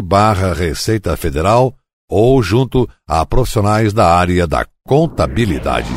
barra 0.04 0.52
Receita 0.52 1.16
Federal 1.16 1.74
ou 2.08 2.42
junto 2.42 2.88
a 3.06 3.24
profissionais 3.26 3.92
da 3.92 4.14
área 4.14 4.46
da 4.46 4.66
contabilidade. 4.86 5.88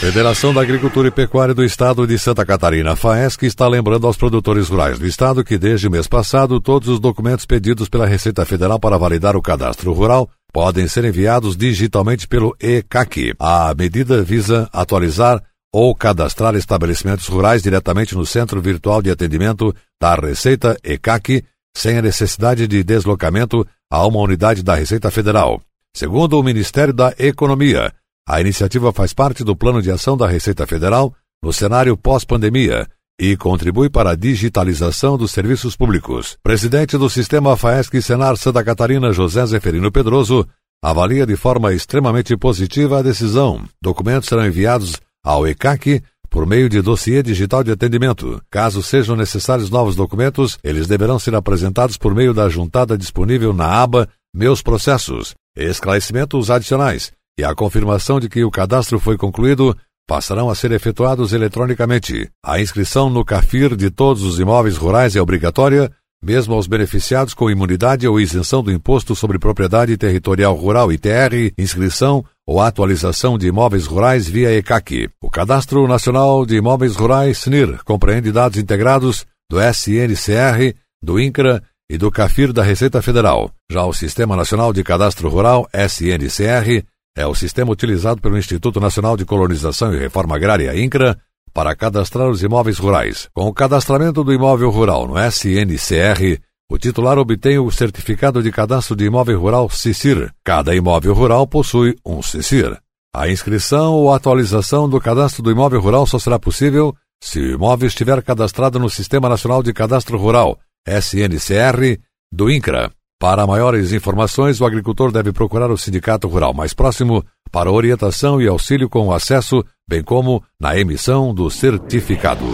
Federação 0.00 0.54
da 0.54 0.62
Agricultura 0.62 1.08
e 1.08 1.10
Pecuária 1.10 1.52
do 1.52 1.64
Estado 1.64 2.06
de 2.06 2.16
Santa 2.20 2.46
Catarina, 2.46 2.94
FAESC, 2.94 3.42
está 3.42 3.66
lembrando 3.66 4.06
aos 4.06 4.16
produtores 4.16 4.68
rurais 4.68 4.96
do 4.96 5.04
Estado 5.04 5.42
que 5.42 5.58
desde 5.58 5.88
o 5.88 5.90
mês 5.90 6.06
passado 6.06 6.60
todos 6.60 6.88
os 6.88 7.00
documentos 7.00 7.44
pedidos 7.44 7.88
pela 7.88 8.06
Receita 8.06 8.46
Federal 8.46 8.78
para 8.78 8.96
validar 8.96 9.34
o 9.34 9.42
cadastro 9.42 9.92
rural 9.92 10.30
podem 10.52 10.86
ser 10.86 11.04
enviados 11.04 11.56
digitalmente 11.56 12.28
pelo 12.28 12.56
ECAC. 12.60 13.34
A 13.40 13.74
medida 13.76 14.22
visa 14.22 14.68
atualizar 14.72 15.42
ou 15.72 15.92
cadastrar 15.96 16.54
estabelecimentos 16.54 17.26
rurais 17.26 17.60
diretamente 17.60 18.14
no 18.14 18.24
Centro 18.24 18.60
Virtual 18.60 19.02
de 19.02 19.10
Atendimento 19.10 19.74
da 20.00 20.14
Receita 20.14 20.76
ECAC, 20.84 21.44
sem 21.78 21.96
a 21.96 22.02
necessidade 22.02 22.66
de 22.66 22.82
deslocamento 22.82 23.64
a 23.90 24.04
uma 24.04 24.18
unidade 24.18 24.64
da 24.64 24.74
Receita 24.74 25.10
Federal. 25.10 25.62
Segundo 25.94 26.38
o 26.38 26.42
Ministério 26.42 26.92
da 26.92 27.14
Economia, 27.18 27.92
a 28.28 28.40
iniciativa 28.40 28.92
faz 28.92 29.14
parte 29.14 29.44
do 29.44 29.54
Plano 29.54 29.80
de 29.80 29.90
Ação 29.90 30.16
da 30.16 30.26
Receita 30.26 30.66
Federal 30.66 31.14
no 31.42 31.52
cenário 31.52 31.96
pós-pandemia 31.96 32.86
e 33.20 33.36
contribui 33.36 33.88
para 33.88 34.10
a 34.10 34.16
digitalização 34.16 35.16
dos 35.16 35.30
serviços 35.30 35.76
públicos. 35.76 36.36
Presidente 36.42 36.98
do 36.98 37.08
Sistema 37.08 37.56
FAESC 37.56 38.02
Senar 38.02 38.36
Santa 38.36 38.64
Catarina, 38.64 39.12
José 39.12 39.46
Zeferino 39.46 39.92
Pedroso, 39.92 40.46
avalia 40.82 41.24
de 41.24 41.36
forma 41.36 41.72
extremamente 41.72 42.36
positiva 42.36 42.98
a 42.98 43.02
decisão. 43.02 43.64
Documentos 43.80 44.28
serão 44.28 44.44
enviados 44.44 45.00
ao 45.24 45.46
ECAC 45.46 46.02
por 46.30 46.46
meio 46.46 46.68
de 46.68 46.80
dossiê 46.80 47.22
digital 47.22 47.64
de 47.64 47.72
atendimento. 47.72 48.40
Caso 48.50 48.82
sejam 48.82 49.16
necessários 49.16 49.70
novos 49.70 49.96
documentos, 49.96 50.58
eles 50.62 50.86
deverão 50.86 51.18
ser 51.18 51.34
apresentados 51.34 51.96
por 51.96 52.14
meio 52.14 52.34
da 52.34 52.48
juntada 52.48 52.96
disponível 52.96 53.52
na 53.52 53.66
aba 53.66 54.08
Meus 54.34 54.62
Processos. 54.62 55.34
Esclarecimentos 55.56 56.50
adicionais 56.50 57.10
e 57.38 57.44
a 57.44 57.54
confirmação 57.54 58.18
de 58.18 58.28
que 58.28 58.44
o 58.44 58.50
cadastro 58.50 58.98
foi 58.98 59.16
concluído 59.16 59.76
passarão 60.08 60.48
a 60.48 60.54
ser 60.54 60.72
efetuados 60.72 61.32
eletronicamente. 61.32 62.30
A 62.44 62.60
inscrição 62.60 63.10
no 63.10 63.24
CAFIR 63.24 63.76
de 63.76 63.90
todos 63.90 64.22
os 64.22 64.40
imóveis 64.40 64.76
rurais 64.76 65.14
é 65.14 65.20
obrigatória, 65.20 65.92
mesmo 66.22 66.54
aos 66.54 66.66
beneficiados 66.66 67.34
com 67.34 67.50
imunidade 67.50 68.08
ou 68.08 68.18
isenção 68.18 68.62
do 68.62 68.72
Imposto 68.72 69.14
sobre 69.14 69.38
Propriedade 69.38 69.96
Territorial 69.96 70.54
Rural 70.54 70.90
ITR, 70.90 71.52
inscrição 71.56 72.24
ou 72.48 72.62
atualização 72.62 73.36
de 73.36 73.46
imóveis 73.46 73.84
rurais 73.84 74.26
via 74.26 74.50
ECAC. 74.56 75.10
O 75.20 75.28
Cadastro 75.28 75.86
Nacional 75.86 76.46
de 76.46 76.56
Imóveis 76.56 76.96
Rurais 76.96 77.36
SNIR 77.36 77.84
compreende 77.84 78.32
dados 78.32 78.56
integrados 78.56 79.26
do 79.50 79.58
SNCR, 79.60 80.74
do 81.02 81.20
INCRA 81.20 81.62
e 81.90 81.98
do 81.98 82.10
CAFIR 82.10 82.54
da 82.54 82.62
Receita 82.62 83.02
Federal. 83.02 83.50
Já 83.70 83.84
o 83.84 83.92
Sistema 83.92 84.34
Nacional 84.34 84.72
de 84.72 84.82
Cadastro 84.82 85.28
Rural 85.28 85.68
SNCR 85.74 86.86
é 87.14 87.26
o 87.26 87.34
sistema 87.34 87.70
utilizado 87.70 88.22
pelo 88.22 88.38
Instituto 88.38 88.80
Nacional 88.80 89.14
de 89.14 89.26
Colonização 89.26 89.92
e 89.92 89.98
Reforma 89.98 90.34
Agrária, 90.36 90.74
INCRA, 90.74 91.18
para 91.52 91.76
cadastrar 91.76 92.30
os 92.30 92.42
imóveis 92.42 92.78
rurais. 92.78 93.28
Com 93.34 93.46
o 93.46 93.52
cadastramento 93.52 94.24
do 94.24 94.32
imóvel 94.32 94.70
rural 94.70 95.06
no 95.06 95.16
SNCR, 95.18 96.40
o 96.70 96.76
titular 96.76 97.18
obtém 97.18 97.58
o 97.58 97.70
certificado 97.70 98.42
de 98.42 98.52
cadastro 98.52 98.94
de 98.94 99.06
imóvel 99.06 99.40
rural 99.40 99.70
CICIR. 99.70 100.30
Cada 100.44 100.74
imóvel 100.74 101.14
rural 101.14 101.46
possui 101.46 101.96
um 102.04 102.22
CICIR. 102.22 102.78
A 103.14 103.28
inscrição 103.28 103.94
ou 103.94 104.12
atualização 104.12 104.88
do 104.88 105.00
cadastro 105.00 105.42
do 105.42 105.50
imóvel 105.50 105.80
rural 105.80 106.06
só 106.06 106.18
será 106.18 106.38
possível 106.38 106.94
se 107.22 107.40
o 107.40 107.54
imóvel 107.54 107.88
estiver 107.88 108.22
cadastrado 108.22 108.78
no 108.78 108.90
Sistema 108.90 109.28
Nacional 109.28 109.62
de 109.62 109.72
Cadastro 109.72 110.18
Rural, 110.18 110.58
SNCR, 110.86 111.98
do 112.30 112.50
INCRA. 112.50 112.92
Para 113.18 113.46
maiores 113.46 113.92
informações, 113.92 114.60
o 114.60 114.64
agricultor 114.64 115.10
deve 115.10 115.32
procurar 115.32 115.70
o 115.70 115.78
sindicato 115.78 116.28
rural 116.28 116.54
mais 116.54 116.72
próximo 116.72 117.24
para 117.50 117.72
orientação 117.72 118.40
e 118.40 118.46
auxílio 118.46 118.88
com 118.88 119.08
o 119.08 119.12
acesso, 119.12 119.64
bem 119.88 120.04
como 120.04 120.44
na 120.60 120.78
emissão 120.78 121.34
do 121.34 121.50
certificado. 121.50 122.44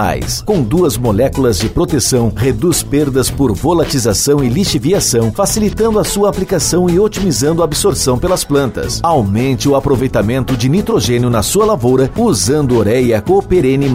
com 0.44 0.64
duas 0.64 0.98
moléculas 0.98 1.60
de 1.60 1.70
proteção, 1.70 2.34
reduz 2.36 2.82
perdas 2.82 3.30
por 3.30 3.54
volatização 3.54 4.44
e 4.44 4.50
lixiviação, 4.50 5.32
facilitando 5.32 6.00
a 6.00 6.04
sua 6.04 6.30
aplicação 6.30 6.90
e 6.90 7.00
otimizando 7.00 7.62
a 7.62 7.66
absorção 7.66 8.18
pelas 8.18 8.44
plantas. 8.44 9.00
Aumente 9.04 9.70
o 9.70 9.76
aproveitamento 9.76 10.58
de 10.58 10.68
nitrogênio 10.68 11.30
na 11.30 11.44
sua 11.44 11.64
lavoura 11.64 12.12
usando 12.18 12.78
Ureia 12.78 13.22
Cooper 13.22 13.66
N+, 13.66 13.88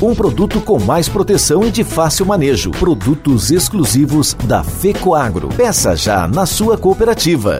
um 0.00 0.14
produto 0.14 0.60
com 0.60 0.78
mais 0.78 1.08
proteção 1.08 1.64
e 1.64 1.70
de 1.72 1.82
fácil 1.82 2.26
manejo. 2.26 2.70
Produtos 2.70 3.50
exclusivos 3.50 4.36
da 4.44 4.62
FECOAGRO. 4.62 5.48
Peça 5.48 5.96
já 5.96 6.28
na 6.28 6.46
sua 6.46 6.78
cooperativa. 6.78 7.58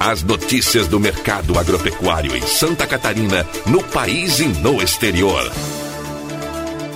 As 0.00 0.22
notícias 0.22 0.86
do 0.86 1.00
mercado 1.00 1.58
agropecuário 1.58 2.36
em 2.36 2.42
Santa 2.42 2.86
Catarina, 2.86 3.44
no 3.66 3.82
país 3.82 4.38
e 4.38 4.46
no 4.46 4.80
exterior. 4.80 5.50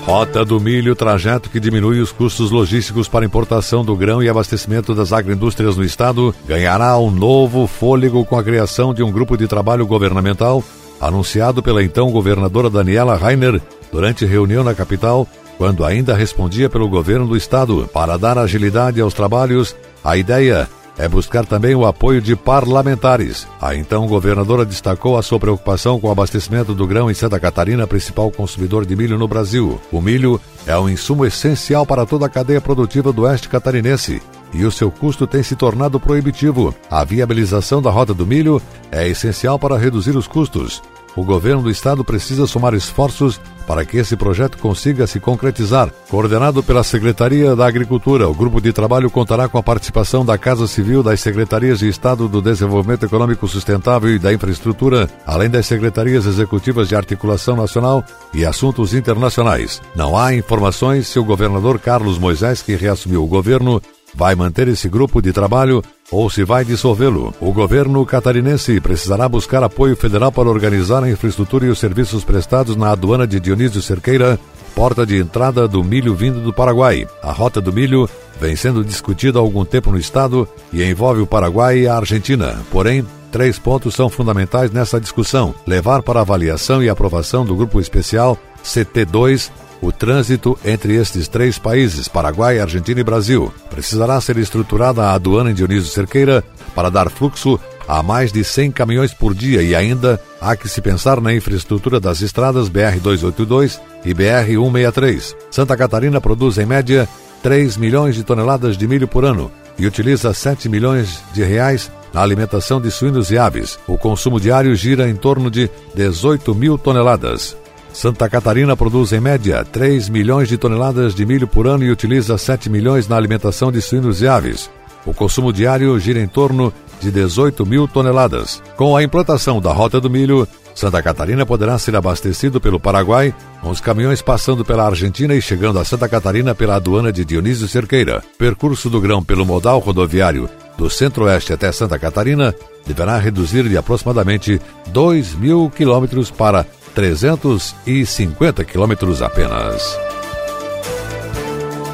Rota 0.02 0.44
do 0.44 0.60
Milho, 0.60 0.94
trajeto 0.94 1.50
que 1.50 1.58
diminui 1.58 2.00
os 2.00 2.12
custos 2.12 2.52
logísticos 2.52 3.08
para 3.08 3.24
importação 3.24 3.84
do 3.84 3.96
grão 3.96 4.22
e 4.22 4.28
abastecimento 4.28 4.94
das 4.94 5.12
agroindústrias 5.12 5.76
no 5.76 5.82
estado, 5.82 6.32
ganhará 6.46 6.96
um 6.96 7.10
novo 7.10 7.66
fôlego 7.66 8.24
com 8.24 8.38
a 8.38 8.42
criação 8.42 8.94
de 8.94 9.02
um 9.02 9.10
grupo 9.10 9.36
de 9.36 9.48
trabalho 9.48 9.84
governamental, 9.84 10.62
anunciado 11.00 11.60
pela 11.60 11.82
então 11.82 12.08
governadora 12.10 12.70
Daniela 12.70 13.16
Rainer 13.16 13.60
durante 13.90 14.24
reunião 14.24 14.62
na 14.62 14.76
capital, 14.76 15.26
quando 15.58 15.84
ainda 15.84 16.14
respondia 16.14 16.70
pelo 16.70 16.88
governo 16.88 17.26
do 17.26 17.36
estado. 17.36 17.90
Para 17.92 18.16
dar 18.16 18.38
agilidade 18.38 19.00
aos 19.00 19.12
trabalhos, 19.12 19.74
a 20.04 20.16
ideia 20.16 20.68
é 20.96 21.09
buscar 21.09 21.46
também 21.46 21.74
o 21.74 21.87
apoio 21.87 22.20
de 22.20 22.37
parlamentares. 22.37 23.46
A 23.61 23.74
então 23.74 24.07
governadora 24.07 24.64
destacou 24.64 25.16
a 25.16 25.22
sua 25.22 25.40
preocupação 25.40 25.98
com 25.98 26.09
o 26.09 26.11
abastecimento 26.11 26.74
do 26.74 26.87
grão 26.87 27.11
em 27.11 27.14
Santa 27.14 27.40
Catarina, 27.40 27.87
principal 27.87 28.31
consumidor 28.31 28.85
de 28.85 28.94
milho 28.94 29.18
no 29.18 29.28
Brasil. 29.28 29.81
O 29.90 30.00
milho 30.00 30.40
é 30.66 30.76
um 30.78 30.88
insumo 30.88 31.24
essencial 31.24 31.87
para 31.87 32.07
toda 32.07 32.26
a 32.26 32.31
cadeia 32.31 32.61
produtiva 32.61 33.12
do 33.12 33.22
oeste 33.22 33.48
catarinense 33.48 34.22
e 34.55 34.64
o 34.64 34.70
seu 34.70 34.90
custo 34.90 35.26
tem 35.26 35.42
se 35.42 35.57
tornado 35.57 35.98
proibitivo. 35.98 36.74
A 36.90 37.05
viabilização 37.05 37.81
da 37.81 37.90
rota 37.90 38.12
do 38.12 38.26
milho 38.26 38.61
é 38.90 39.09
essencial 39.09 39.59
para 39.59 39.78
reduzir 39.78 40.16
os 40.16 40.26
custos. 40.26 40.83
O 41.16 41.25
governo 41.25 41.62
do 41.62 41.70
estado 41.70 42.05
precisa 42.05 42.46
somar 42.46 42.75
esforços 42.75 43.40
para 43.66 43.85
que 43.85 43.96
esse 43.96 44.16
projeto 44.16 44.59
consiga 44.59 45.07
se 45.07 45.20
concretizar. 45.20 45.90
Coordenado 46.09 46.62
pela 46.62 46.83
Secretaria 46.83 47.55
da 47.55 47.66
Agricultura, 47.66 48.29
o 48.29 48.35
grupo 48.35 48.61
de 48.61 48.72
trabalho 48.72 49.11
contará 49.11 49.48
com 49.48 49.59
a 49.59 49.62
participação 49.62 50.25
da 50.25 50.37
Casa 50.37 50.66
Civil, 50.66 51.03
das 51.03 51.20
Secretarias 51.20 51.79
de 51.79 51.88
Estado 51.88 52.29
do 52.29 52.42
Desenvolvimento 52.42 53.07
Econômico 53.07 53.46
Sustentável 53.46 54.14
e 54.14 54.18
da 54.18 54.33
Infraestrutura, 54.33 55.09
além 55.27 55.48
das 55.48 55.66
Secretarias 55.66 56.27
Executivas 56.27 56.88
de 56.88 56.96
Articulação 56.96 57.57
Nacional 57.57 58.05
e 58.35 58.44
Assuntos 58.44 58.94
Internacionais. 58.94 59.81
Não 59.94 60.18
há 60.18 60.35
informações 60.35 61.07
se 61.07 61.18
o 61.18 61.25
governador 61.25 61.79
Carlos 61.79 62.18
Moisés, 62.18 62.62
que 62.62 62.75
reassumiu 62.75 63.22
o 63.22 63.29
governo, 63.29 63.81
vai 64.14 64.35
manter 64.35 64.68
esse 64.68 64.88
grupo 64.88 65.22
de 65.22 65.33
trabalho 65.33 65.83
ou 66.12 66.29
se 66.29 66.44
vai 66.44 66.64
dissolvê-lo. 66.64 67.35
O 67.40 67.53
governo 67.53 68.05
catarinense 68.05 68.79
precisará 68.81 69.27
buscar 69.29 69.64
apoio 69.64 69.96
federal 69.96 70.31
para 70.31 70.48
organizar 70.48 71.03
a 71.03 71.11
infraestrutura 71.11 71.66
e 71.66 71.70
os 71.70 71.79
serviços 71.79 72.22
prestados 72.22 72.77
na 72.77 72.90
aduana 72.92 73.27
de 73.27 73.40
Dionísio 73.40 73.81
Cerqueira, 73.81 74.38
porta 74.75 75.07
de 75.07 75.16
entrada 75.16 75.66
do 75.66 75.83
milho 75.83 76.14
vindo 76.14 76.40
do 76.40 76.53
Paraguai. 76.53 77.09
A 77.22 77.33
rota 77.33 77.61
do 77.61 77.72
milho 77.72 78.09
vem 78.38 78.55
sendo 78.55 78.85
discutida 78.85 79.38
há 79.38 79.42
algum 79.42 79.64
tempo 79.64 79.90
no 79.90 79.98
estado 79.98 80.46
e 80.72 80.85
envolve 80.85 81.22
o 81.22 81.27
Paraguai 81.27 81.79
e 81.79 81.88
a 81.88 81.96
Argentina. 81.96 82.61
Porém, 82.70 83.07
três 83.31 83.59
pontos 83.59 83.94
são 83.94 84.11
fundamentais 84.11 84.70
nessa 84.70 85.01
discussão: 85.01 85.55
levar 85.66 86.03
para 86.03 86.20
avaliação 86.20 86.83
e 86.83 86.90
aprovação 86.90 87.44
do 87.44 87.57
grupo 87.57 87.81
especial 87.81 88.38
CT2 88.62 89.51
o 89.82 89.90
trânsito 89.90 90.56
entre 90.64 90.94
estes 90.94 91.26
três 91.26 91.58
países, 91.58 92.06
Paraguai, 92.06 92.60
Argentina 92.60 93.00
e 93.00 93.04
Brasil, 93.04 93.52
precisará 93.68 94.18
ser 94.20 94.38
estruturada 94.38 95.02
a 95.02 95.14
aduana 95.14 95.50
em 95.50 95.54
Dionísio 95.54 95.92
Cerqueira 95.92 96.42
para 96.74 96.88
dar 96.88 97.10
fluxo 97.10 97.58
a 97.88 98.00
mais 98.00 98.32
de 98.32 98.44
100 98.44 98.70
caminhões 98.70 99.12
por 99.12 99.34
dia 99.34 99.60
e 99.60 99.74
ainda 99.74 100.20
há 100.40 100.54
que 100.54 100.68
se 100.68 100.80
pensar 100.80 101.20
na 101.20 101.34
infraestrutura 101.34 101.98
das 101.98 102.22
estradas 102.22 102.70
BR-282 102.70 103.80
e 104.04 104.14
BR-163. 104.14 105.34
Santa 105.50 105.76
Catarina 105.76 106.20
produz 106.20 106.58
em 106.58 106.64
média 106.64 107.08
3 107.42 107.76
milhões 107.76 108.14
de 108.14 108.22
toneladas 108.22 108.76
de 108.76 108.86
milho 108.86 109.08
por 109.08 109.24
ano 109.24 109.50
e 109.76 109.84
utiliza 109.84 110.32
7 110.32 110.68
milhões 110.68 111.20
de 111.34 111.42
reais 111.42 111.90
na 112.12 112.22
alimentação 112.22 112.80
de 112.80 112.90
suínos 112.90 113.32
e 113.32 113.38
aves. 113.38 113.78
O 113.88 113.98
consumo 113.98 114.38
diário 114.38 114.74
gira 114.76 115.08
em 115.08 115.16
torno 115.16 115.50
de 115.50 115.68
18 115.94 116.54
mil 116.54 116.78
toneladas. 116.78 117.56
Santa 117.92 118.28
Catarina 118.28 118.76
produz 118.76 119.12
em 119.12 119.20
média 119.20 119.64
3 119.64 120.09
milhões 120.09 120.48
de 120.48 120.57
toneladas 120.57 121.14
de 121.14 121.26
milho 121.26 121.46
por 121.46 121.66
ano 121.66 121.85
e 121.85 121.90
utiliza 121.90 122.38
7 122.38 122.70
milhões 122.70 123.07
na 123.07 123.16
alimentação 123.16 123.70
de 123.70 123.83
suínos 123.83 124.22
e 124.22 124.26
aves. 124.26 124.70
O 125.05 125.12
consumo 125.12 125.52
diário 125.52 125.98
gira 125.98 126.18
em 126.20 126.26
torno 126.26 126.72
de 127.00 127.11
18 127.11 127.66
mil 127.66 127.87
toneladas. 127.87 128.62
Com 128.76 128.96
a 128.96 129.02
implantação 129.02 129.61
da 129.61 129.72
Rota 129.72 130.00
do 130.00 130.09
Milho, 130.09 130.48
Santa 130.74 131.02
Catarina 131.02 131.44
poderá 131.44 131.78
ser 131.78 131.94
abastecido 131.94 132.61
pelo 132.61 132.81
Paraguai, 132.81 133.35
com 133.61 133.68
os 133.68 133.81
caminhões 133.81 134.22
passando 134.22 134.64
pela 134.64 134.87
Argentina 134.87 135.35
e 135.35 135.42
chegando 135.42 135.78
a 135.78 135.85
Santa 135.85 136.09
Catarina 136.09 136.55
pela 136.55 136.76
aduana 136.76 137.12
de 137.12 137.24
Dionísio 137.24 137.68
Cerqueira. 137.68 138.22
Percurso 138.38 138.88
do 138.88 139.00
grão 139.00 139.22
pelo 139.22 139.44
modal 139.44 139.78
rodoviário 139.81 140.48
do 140.78 140.88
centro-oeste 140.88 141.52
até 141.52 141.70
Santa 141.70 141.98
Catarina 141.98 142.55
deverá 142.87 143.18
reduzir 143.18 143.68
de 143.68 143.76
aproximadamente 143.76 144.61
2 144.88 145.35
mil 145.35 145.70
quilômetros 145.70 146.31
para 146.31 146.66
350 146.94 148.64
quilômetros 148.64 149.22
apenas. 149.22 149.98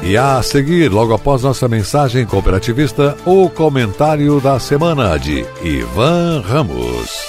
E 0.01 0.17
a 0.17 0.41
seguir, 0.41 0.89
logo 0.89 1.13
após 1.13 1.43
nossa 1.43 1.67
mensagem 1.67 2.25
cooperativista, 2.25 3.17
o 3.25 3.49
comentário 3.49 4.39
da 4.39 4.59
semana 4.59 5.17
de 5.17 5.45
Ivan 5.61 6.41
Ramos. 6.41 7.27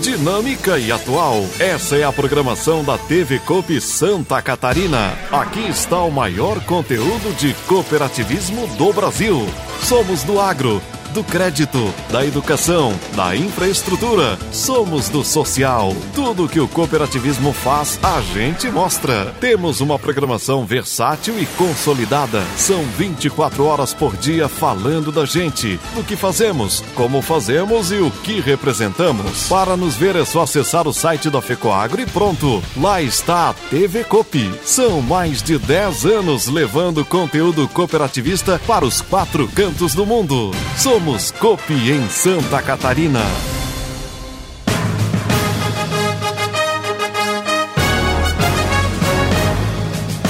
Dinâmica 0.00 0.78
e 0.78 0.92
atual. 0.92 1.44
Essa 1.58 1.96
é 1.96 2.04
a 2.04 2.12
programação 2.12 2.84
da 2.84 2.96
TV 2.96 3.40
Coop 3.40 3.80
Santa 3.80 4.40
Catarina. 4.40 5.12
Aqui 5.32 5.68
está 5.68 6.00
o 6.02 6.10
maior 6.10 6.60
conteúdo 6.64 7.36
de 7.36 7.52
cooperativismo 7.66 8.68
do 8.76 8.92
Brasil. 8.92 9.44
Somos 9.82 10.22
do 10.22 10.40
agro 10.40 10.80
do 11.16 11.24
crédito, 11.24 11.78
da 12.10 12.26
educação, 12.26 12.92
da 13.14 13.34
infraestrutura. 13.34 14.38
Somos 14.52 15.08
do 15.08 15.24
social. 15.24 15.96
Tudo 16.14 16.46
que 16.46 16.60
o 16.60 16.68
cooperativismo 16.68 17.54
faz, 17.54 17.98
a 18.02 18.20
gente 18.20 18.68
mostra. 18.68 19.34
Temos 19.40 19.80
uma 19.80 19.98
programação 19.98 20.66
versátil 20.66 21.40
e 21.40 21.46
consolidada. 21.56 22.42
São 22.58 22.82
24 22.98 23.64
horas 23.64 23.94
por 23.94 24.14
dia 24.14 24.46
falando 24.46 25.10
da 25.10 25.24
gente, 25.24 25.80
do 25.94 26.04
que 26.04 26.16
fazemos, 26.16 26.84
como 26.94 27.22
fazemos 27.22 27.90
e 27.90 27.96
o 27.96 28.10
que 28.10 28.38
representamos. 28.38 29.48
Para 29.48 29.74
nos 29.74 29.94
ver 29.94 30.16
é 30.16 30.24
só 30.24 30.42
acessar 30.42 30.86
o 30.86 30.92
site 30.92 31.30
da 31.30 31.40
FECOAGRO 31.40 32.02
e 32.02 32.06
pronto. 32.06 32.62
Lá 32.76 33.00
está 33.00 33.48
a 33.48 33.54
TV 33.54 34.04
Copi. 34.04 34.52
São 34.66 35.00
mais 35.00 35.42
de 35.42 35.56
10 35.56 36.04
anos 36.04 36.46
levando 36.46 37.06
conteúdo 37.06 37.66
cooperativista 37.68 38.60
para 38.66 38.84
os 38.84 39.00
quatro 39.00 39.48
cantos 39.48 39.94
do 39.94 40.04
mundo. 40.04 40.50
Somos 40.76 41.05
Somos 41.06 41.30
Copi 41.30 41.92
em 41.92 42.08
Santa 42.08 42.60
Catarina. 42.60 43.20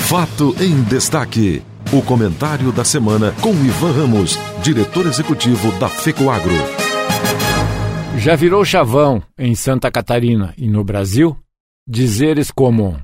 Fato 0.07 0.55
em 0.63 0.83
destaque. 0.83 1.63
O 1.91 2.03
comentário 2.03 2.71
da 2.73 2.85
semana 2.85 3.33
com 3.41 3.53
Ivan 3.53 3.93
Ramos, 3.93 4.37
diretor 4.63 5.07
executivo 5.07 5.73
da 5.79 5.89
FECOAGRO. 5.89 6.53
Já 8.19 8.37
virou 8.37 8.63
chavão 8.63 9.23
em 9.39 9.55
Santa 9.55 9.91
Catarina 9.91 10.53
e 10.59 10.69
no 10.69 10.85
Brasil 10.85 11.39
dizeres 11.89 12.51
como 12.51 13.01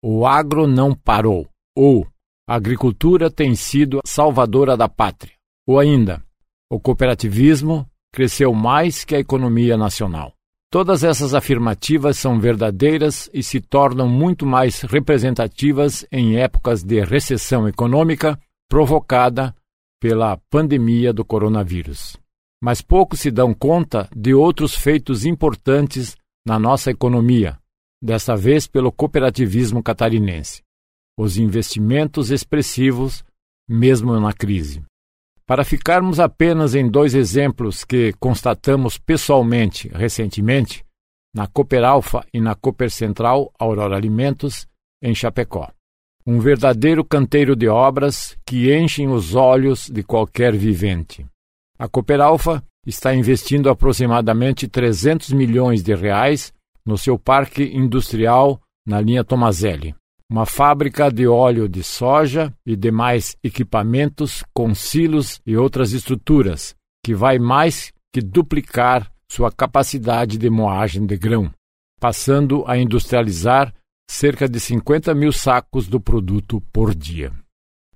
o 0.00 0.24
agro 0.24 0.68
não 0.68 0.94
parou 0.94 1.48
ou 1.76 2.06
a 2.48 2.54
agricultura 2.54 3.28
tem 3.28 3.56
sido 3.56 4.00
salvadora 4.06 4.76
da 4.76 4.88
pátria 4.88 5.32
ou 5.66 5.80
ainda 5.80 6.24
o 6.70 6.80
cooperativismo 6.80 7.88
cresceu 8.12 8.52
mais 8.52 9.04
que 9.04 9.14
a 9.14 9.20
economia 9.20 9.76
nacional. 9.76 10.32
Todas 10.70 11.04
essas 11.04 11.32
afirmativas 11.32 12.18
são 12.18 12.40
verdadeiras 12.40 13.30
e 13.32 13.42
se 13.42 13.60
tornam 13.60 14.08
muito 14.08 14.44
mais 14.44 14.80
representativas 14.80 16.04
em 16.10 16.36
épocas 16.38 16.82
de 16.82 17.04
recessão 17.04 17.68
econômica 17.68 18.38
provocada 18.68 19.54
pela 20.00 20.36
pandemia 20.50 21.12
do 21.12 21.24
coronavírus. 21.24 22.16
Mas 22.62 22.82
poucos 22.82 23.20
se 23.20 23.30
dão 23.30 23.54
conta 23.54 24.08
de 24.14 24.34
outros 24.34 24.74
feitos 24.74 25.24
importantes 25.24 26.16
na 26.44 26.58
nossa 26.58 26.90
economia, 26.90 27.58
desta 28.02 28.34
vez 28.36 28.66
pelo 28.66 28.90
cooperativismo 28.90 29.82
catarinense. 29.82 30.62
Os 31.18 31.38
investimentos 31.38 32.30
expressivos, 32.30 33.24
mesmo 33.68 34.18
na 34.18 34.32
crise. 34.32 34.82
Para 35.46 35.64
ficarmos 35.64 36.18
apenas 36.18 36.74
em 36.74 36.90
dois 36.90 37.14
exemplos 37.14 37.84
que 37.84 38.12
constatamos 38.18 38.98
pessoalmente 38.98 39.88
recentemente, 39.94 40.84
na 41.32 41.46
Cooper 41.46 41.84
Alfa 41.84 42.26
e 42.34 42.40
na 42.40 42.56
Cooper 42.56 42.90
Central 42.90 43.52
Aurora 43.56 43.96
Alimentos, 43.96 44.66
em 45.00 45.14
Chapecó. 45.14 45.70
Um 46.26 46.40
verdadeiro 46.40 47.04
canteiro 47.04 47.54
de 47.54 47.68
obras 47.68 48.36
que 48.44 48.74
enchem 48.74 49.08
os 49.08 49.36
olhos 49.36 49.88
de 49.88 50.02
qualquer 50.02 50.56
vivente. 50.56 51.24
A 51.78 51.86
Cooper 51.86 52.20
Alfa 52.20 52.64
está 52.84 53.14
investindo 53.14 53.70
aproximadamente 53.70 54.66
300 54.66 55.30
milhões 55.32 55.80
de 55.80 55.94
reais 55.94 56.52
no 56.84 56.98
seu 56.98 57.16
parque 57.16 57.62
industrial 57.62 58.60
na 58.84 59.00
linha 59.00 59.22
Tomazelli 59.22 59.94
uma 60.30 60.44
fábrica 60.44 61.10
de 61.10 61.26
óleo 61.26 61.68
de 61.68 61.82
soja 61.82 62.52
e 62.66 62.74
demais 62.74 63.36
equipamentos 63.42 64.42
com 64.52 64.74
silos 64.74 65.40
e 65.46 65.56
outras 65.56 65.92
estruturas, 65.92 66.74
que 67.04 67.14
vai 67.14 67.38
mais 67.38 67.92
que 68.12 68.20
duplicar 68.20 69.10
sua 69.30 69.52
capacidade 69.52 70.36
de 70.38 70.50
moagem 70.50 71.06
de 71.06 71.16
grão, 71.16 71.50
passando 72.00 72.64
a 72.66 72.76
industrializar 72.76 73.72
cerca 74.10 74.48
de 74.48 74.58
50 74.58 75.14
mil 75.14 75.32
sacos 75.32 75.88
do 75.88 76.00
produto 76.00 76.60
por 76.72 76.94
dia. 76.94 77.32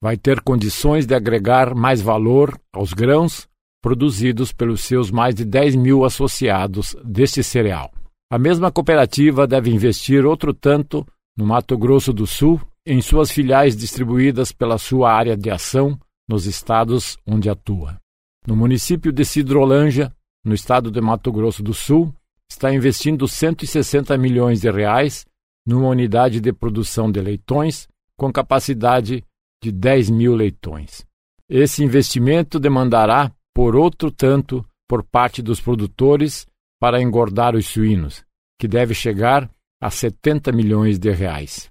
Vai 0.01 0.17
ter 0.17 0.41
condições 0.41 1.07
de 1.07 1.15
agregar 1.15 1.75
mais 1.75 2.01
valor 2.01 2.59
aos 2.73 2.93
grãos 2.93 3.49
produzidos 3.83 4.53
pelos 4.53 4.83
seus 4.83 5.11
mais 5.11 5.35
de 5.35 5.45
10 5.45 5.77
mil 5.77 6.05
associados 6.05 6.97
deste 7.05 7.43
cereal. 7.43 7.91
A 8.31 8.39
mesma 8.39 8.71
cooperativa 8.71 9.47
deve 9.47 9.71
investir 9.71 10.25
outro 10.25 10.55
tanto 10.55 11.07
no 11.41 11.47
Mato 11.47 11.79
Grosso 11.79 12.13
do 12.13 12.27
Sul, 12.27 12.61
em 12.87 13.01
suas 13.01 13.31
filiais 13.31 13.75
distribuídas 13.75 14.53
pela 14.53 14.77
sua 14.77 15.11
área 15.11 15.35
de 15.35 15.51
ação 15.51 15.99
nos 16.29 16.45
estados 16.45 17.17
onde 17.27 17.49
atua. 17.49 17.99
No 18.47 18.55
município 18.55 19.11
de 19.11 19.25
Cidrolândia, 19.25 20.15
no 20.45 20.53
estado 20.53 20.91
de 20.91 21.01
Mato 21.01 21.33
Grosso 21.33 21.63
do 21.63 21.73
Sul, 21.73 22.15
está 22.47 22.75
investindo 22.75 23.27
160 23.27 24.19
milhões 24.19 24.61
de 24.61 24.71
reais 24.71 25.25
numa 25.67 25.89
unidade 25.89 26.41
de 26.41 26.53
produção 26.53 27.11
de 27.11 27.23
leitões 27.23 27.89
com 28.19 28.31
capacidade 28.31 29.25
de 29.65 29.73
10 29.73 30.11
mil 30.11 30.35
leitões. 30.35 31.07
Esse 31.49 31.83
investimento 31.83 32.61
demandará, 32.61 33.33
por 33.55 33.77
outro 33.77 34.11
tanto, 34.11 34.63
por 34.87 35.03
parte 35.03 35.41
dos 35.41 35.59
produtores, 35.59 36.47
para 36.79 37.01
engordar 37.01 37.57
os 37.57 37.67
suínos, 37.67 38.23
que 38.59 38.69
deve 38.69 38.93
chegar 38.93 39.51
a 39.81 39.91
70 39.91 40.53
milhões 40.53 40.99
de 40.99 41.11
reais. 41.11 41.69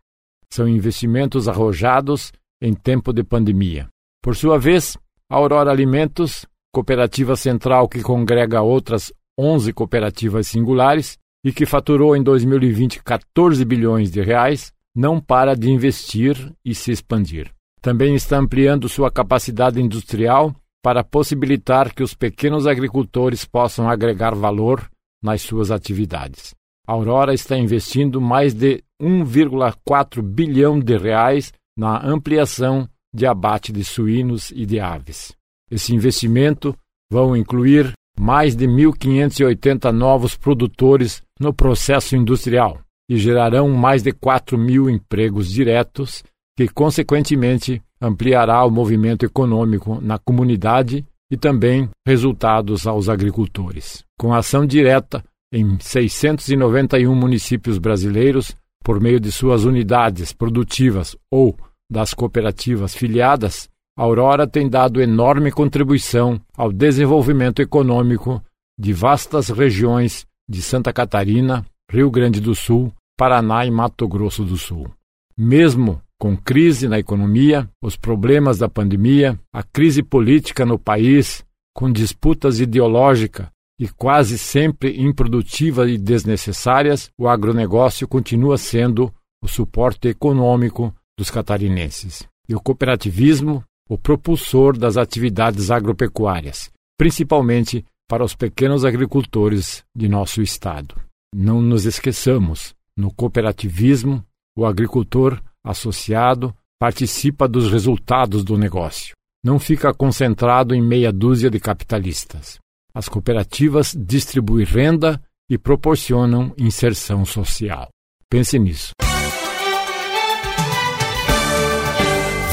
São 0.50 0.68
investimentos 0.68 1.48
arrojados 1.48 2.32
em 2.62 2.74
tempo 2.74 3.14
de 3.14 3.24
pandemia. 3.24 3.88
Por 4.22 4.36
sua 4.36 4.58
vez, 4.58 4.98
a 5.30 5.36
Aurora 5.36 5.72
Alimentos, 5.72 6.46
cooperativa 6.74 7.36
central 7.36 7.88
que 7.88 8.02
congrega 8.02 8.62
outras 8.62 9.14
11 9.40 9.72
cooperativas 9.74 10.48
singulares 10.48 11.18
e 11.46 11.54
que 11.54 11.66
faturou 11.66 12.16
em 12.16 12.24
2020 12.24 13.02
14 13.04 13.64
bilhões 13.64 14.12
de 14.12 14.22
reais, 14.22 14.74
não 14.96 15.22
para 15.22 15.56
de 15.56 15.70
investir 15.70 16.54
e 16.66 16.76
se 16.76 16.92
expandir. 16.92 17.50
Também 17.82 18.16
está 18.16 18.38
ampliando 18.38 18.90
sua 18.90 19.10
capacidade 19.10 19.82
industrial 19.82 20.54
para 20.82 21.04
possibilitar 21.04 21.94
que 21.94 22.04
os 22.04 22.14
pequenos 22.14 22.68
agricultores 22.68 23.46
possam 23.46 23.90
agregar 23.90 24.36
valor 24.36 24.90
nas 25.22 25.42
suas 25.42 25.72
atividades. 25.72 26.54
A 26.90 26.94
Aurora 26.94 27.36
está 27.36 27.56
investindo 27.56 28.20
mais 28.20 28.52
de 28.52 28.84
1,4 29.00 30.24
bilhão 30.24 30.80
de 30.80 30.98
reais 30.98 31.54
na 31.78 32.04
ampliação 32.04 32.90
de 33.14 33.28
abate 33.28 33.72
de 33.72 33.86
suínos 33.86 34.50
e 34.50 34.66
de 34.66 34.80
aves. 34.80 35.32
Esse 35.70 35.94
investimento 35.94 36.76
vão 37.12 37.38
incluir 37.38 37.94
mais 38.20 38.56
de 38.56 38.66
1.580 38.66 39.92
novos 39.92 40.36
produtores 40.36 41.22
no 41.40 41.54
processo 41.54 42.16
industrial 42.16 42.80
e 43.08 43.18
gerarão 43.18 43.70
mais 43.70 44.02
de 44.02 44.12
4 44.12 44.58
mil 44.58 44.90
empregos 44.90 45.48
diretos, 45.48 46.24
que, 46.58 46.68
consequentemente, 46.68 47.84
ampliará 48.02 48.66
o 48.66 48.72
movimento 48.72 49.28
econômico 49.28 50.02
na 50.02 50.18
comunidade 50.18 51.06
e 51.32 51.38
também 51.38 51.88
resultados 52.04 52.88
aos 52.88 53.10
agricultores. 53.10 54.04
Com 54.20 54.34
ação 54.34 54.66
direta 54.66 55.24
em 55.52 55.80
691 55.80 57.14
municípios 57.16 57.78
brasileiros, 57.78 58.56
por 58.84 59.02
meio 59.02 59.20
de 59.20 59.32
suas 59.32 59.66
unidades 59.66 60.32
produtivas 60.32 61.16
ou 61.32 61.58
das 61.92 62.14
cooperativas 62.14 62.96
filiadas, 62.96 63.68
a 63.98 64.04
Aurora 64.04 64.48
tem 64.48 64.70
dado 64.70 65.02
enorme 65.02 65.52
contribuição 65.52 66.40
ao 66.56 66.72
desenvolvimento 66.72 67.62
econômico 67.62 68.42
de 68.80 68.94
vastas 68.94 69.50
regiões 69.50 70.26
de 70.48 70.62
Santa 70.62 70.94
Catarina, 70.94 71.66
Rio 71.92 72.10
Grande 72.10 72.40
do 72.40 72.56
Sul, 72.56 72.94
Paraná 73.18 73.66
e 73.66 73.72
Mato 73.72 74.08
Grosso 74.08 74.46
do 74.46 74.56
Sul. 74.56 74.90
Mesmo 75.38 76.02
com 76.18 76.38
crise 76.38 76.88
na 76.88 77.00
economia, 77.00 77.70
os 77.82 77.96
problemas 77.96 78.58
da 78.58 78.70
pandemia, 78.70 79.40
a 79.54 79.64
crise 79.64 80.04
política 80.04 80.66
no 80.66 80.78
país, 80.78 81.44
com 81.74 81.92
disputas 81.92 82.60
ideológicas 82.60 83.48
e 83.80 83.88
quase 83.88 84.38
sempre 84.38 85.02
improdutivas 85.02 85.90
e 85.90 85.98
desnecessárias, 85.98 87.10
o 87.18 87.30
agronegócio 87.30 88.08
continua 88.08 88.58
sendo 88.58 89.14
o 89.42 89.48
suporte 89.48 90.10
econômico 90.10 90.94
dos 91.18 91.32
catarinenses. 91.32 92.28
E 92.48 92.54
o 92.54 92.60
cooperativismo, 92.60 93.64
o 93.90 93.98
propulsor 93.98 94.78
das 94.78 94.98
atividades 94.98 95.72
agropecuárias, 95.72 96.70
principalmente 96.98 97.86
para 98.08 98.24
os 98.24 98.36
pequenos 98.36 98.84
agricultores 98.84 99.84
de 99.96 100.10
nosso 100.10 100.42
estado. 100.42 100.96
Não 101.34 101.62
nos 101.62 101.86
esqueçamos, 101.86 102.76
no 102.98 103.14
cooperativismo, 103.14 104.26
o 104.58 104.66
agricultor 104.66 105.42
associado 105.64 106.54
participa 106.80 107.48
dos 107.48 107.72
resultados 107.72 108.44
do 108.44 108.58
negócio. 108.58 109.14
Não 109.44 109.58
fica 109.58 109.94
concentrado 109.94 110.76
em 110.76 110.82
meia 110.82 111.14
dúzia 111.14 111.50
de 111.50 111.60
capitalistas. 111.60 112.60
As 112.94 113.08
cooperativas 113.08 113.96
distribuem 113.98 114.66
renda 114.66 115.22
e 115.50 115.58
proporcionam 115.58 116.54
inserção 116.58 117.26
social. 117.26 117.90
Pense 118.30 118.60
nisso. 118.60 118.92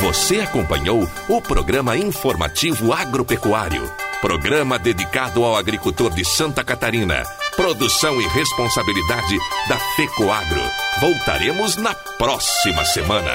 Você 0.02 0.40
acompanhou 0.40 1.06
o 1.28 1.42
programa 1.42 1.96
informativo 1.96 2.92
agropecuário, 2.92 3.82
programa 4.20 4.78
dedicado 4.78 5.44
ao 5.44 5.56
agricultor 5.56 6.14
de 6.14 6.24
Santa 6.24 6.62
Catarina. 6.62 7.22
Produção 7.56 8.20
e 8.20 8.28
responsabilidade 8.28 9.36
da 9.68 9.78
FECOAGRO. 9.96 10.62
Voltaremos 11.00 11.76
na 11.76 11.94
próxima 11.94 12.84
semana. 12.84 13.32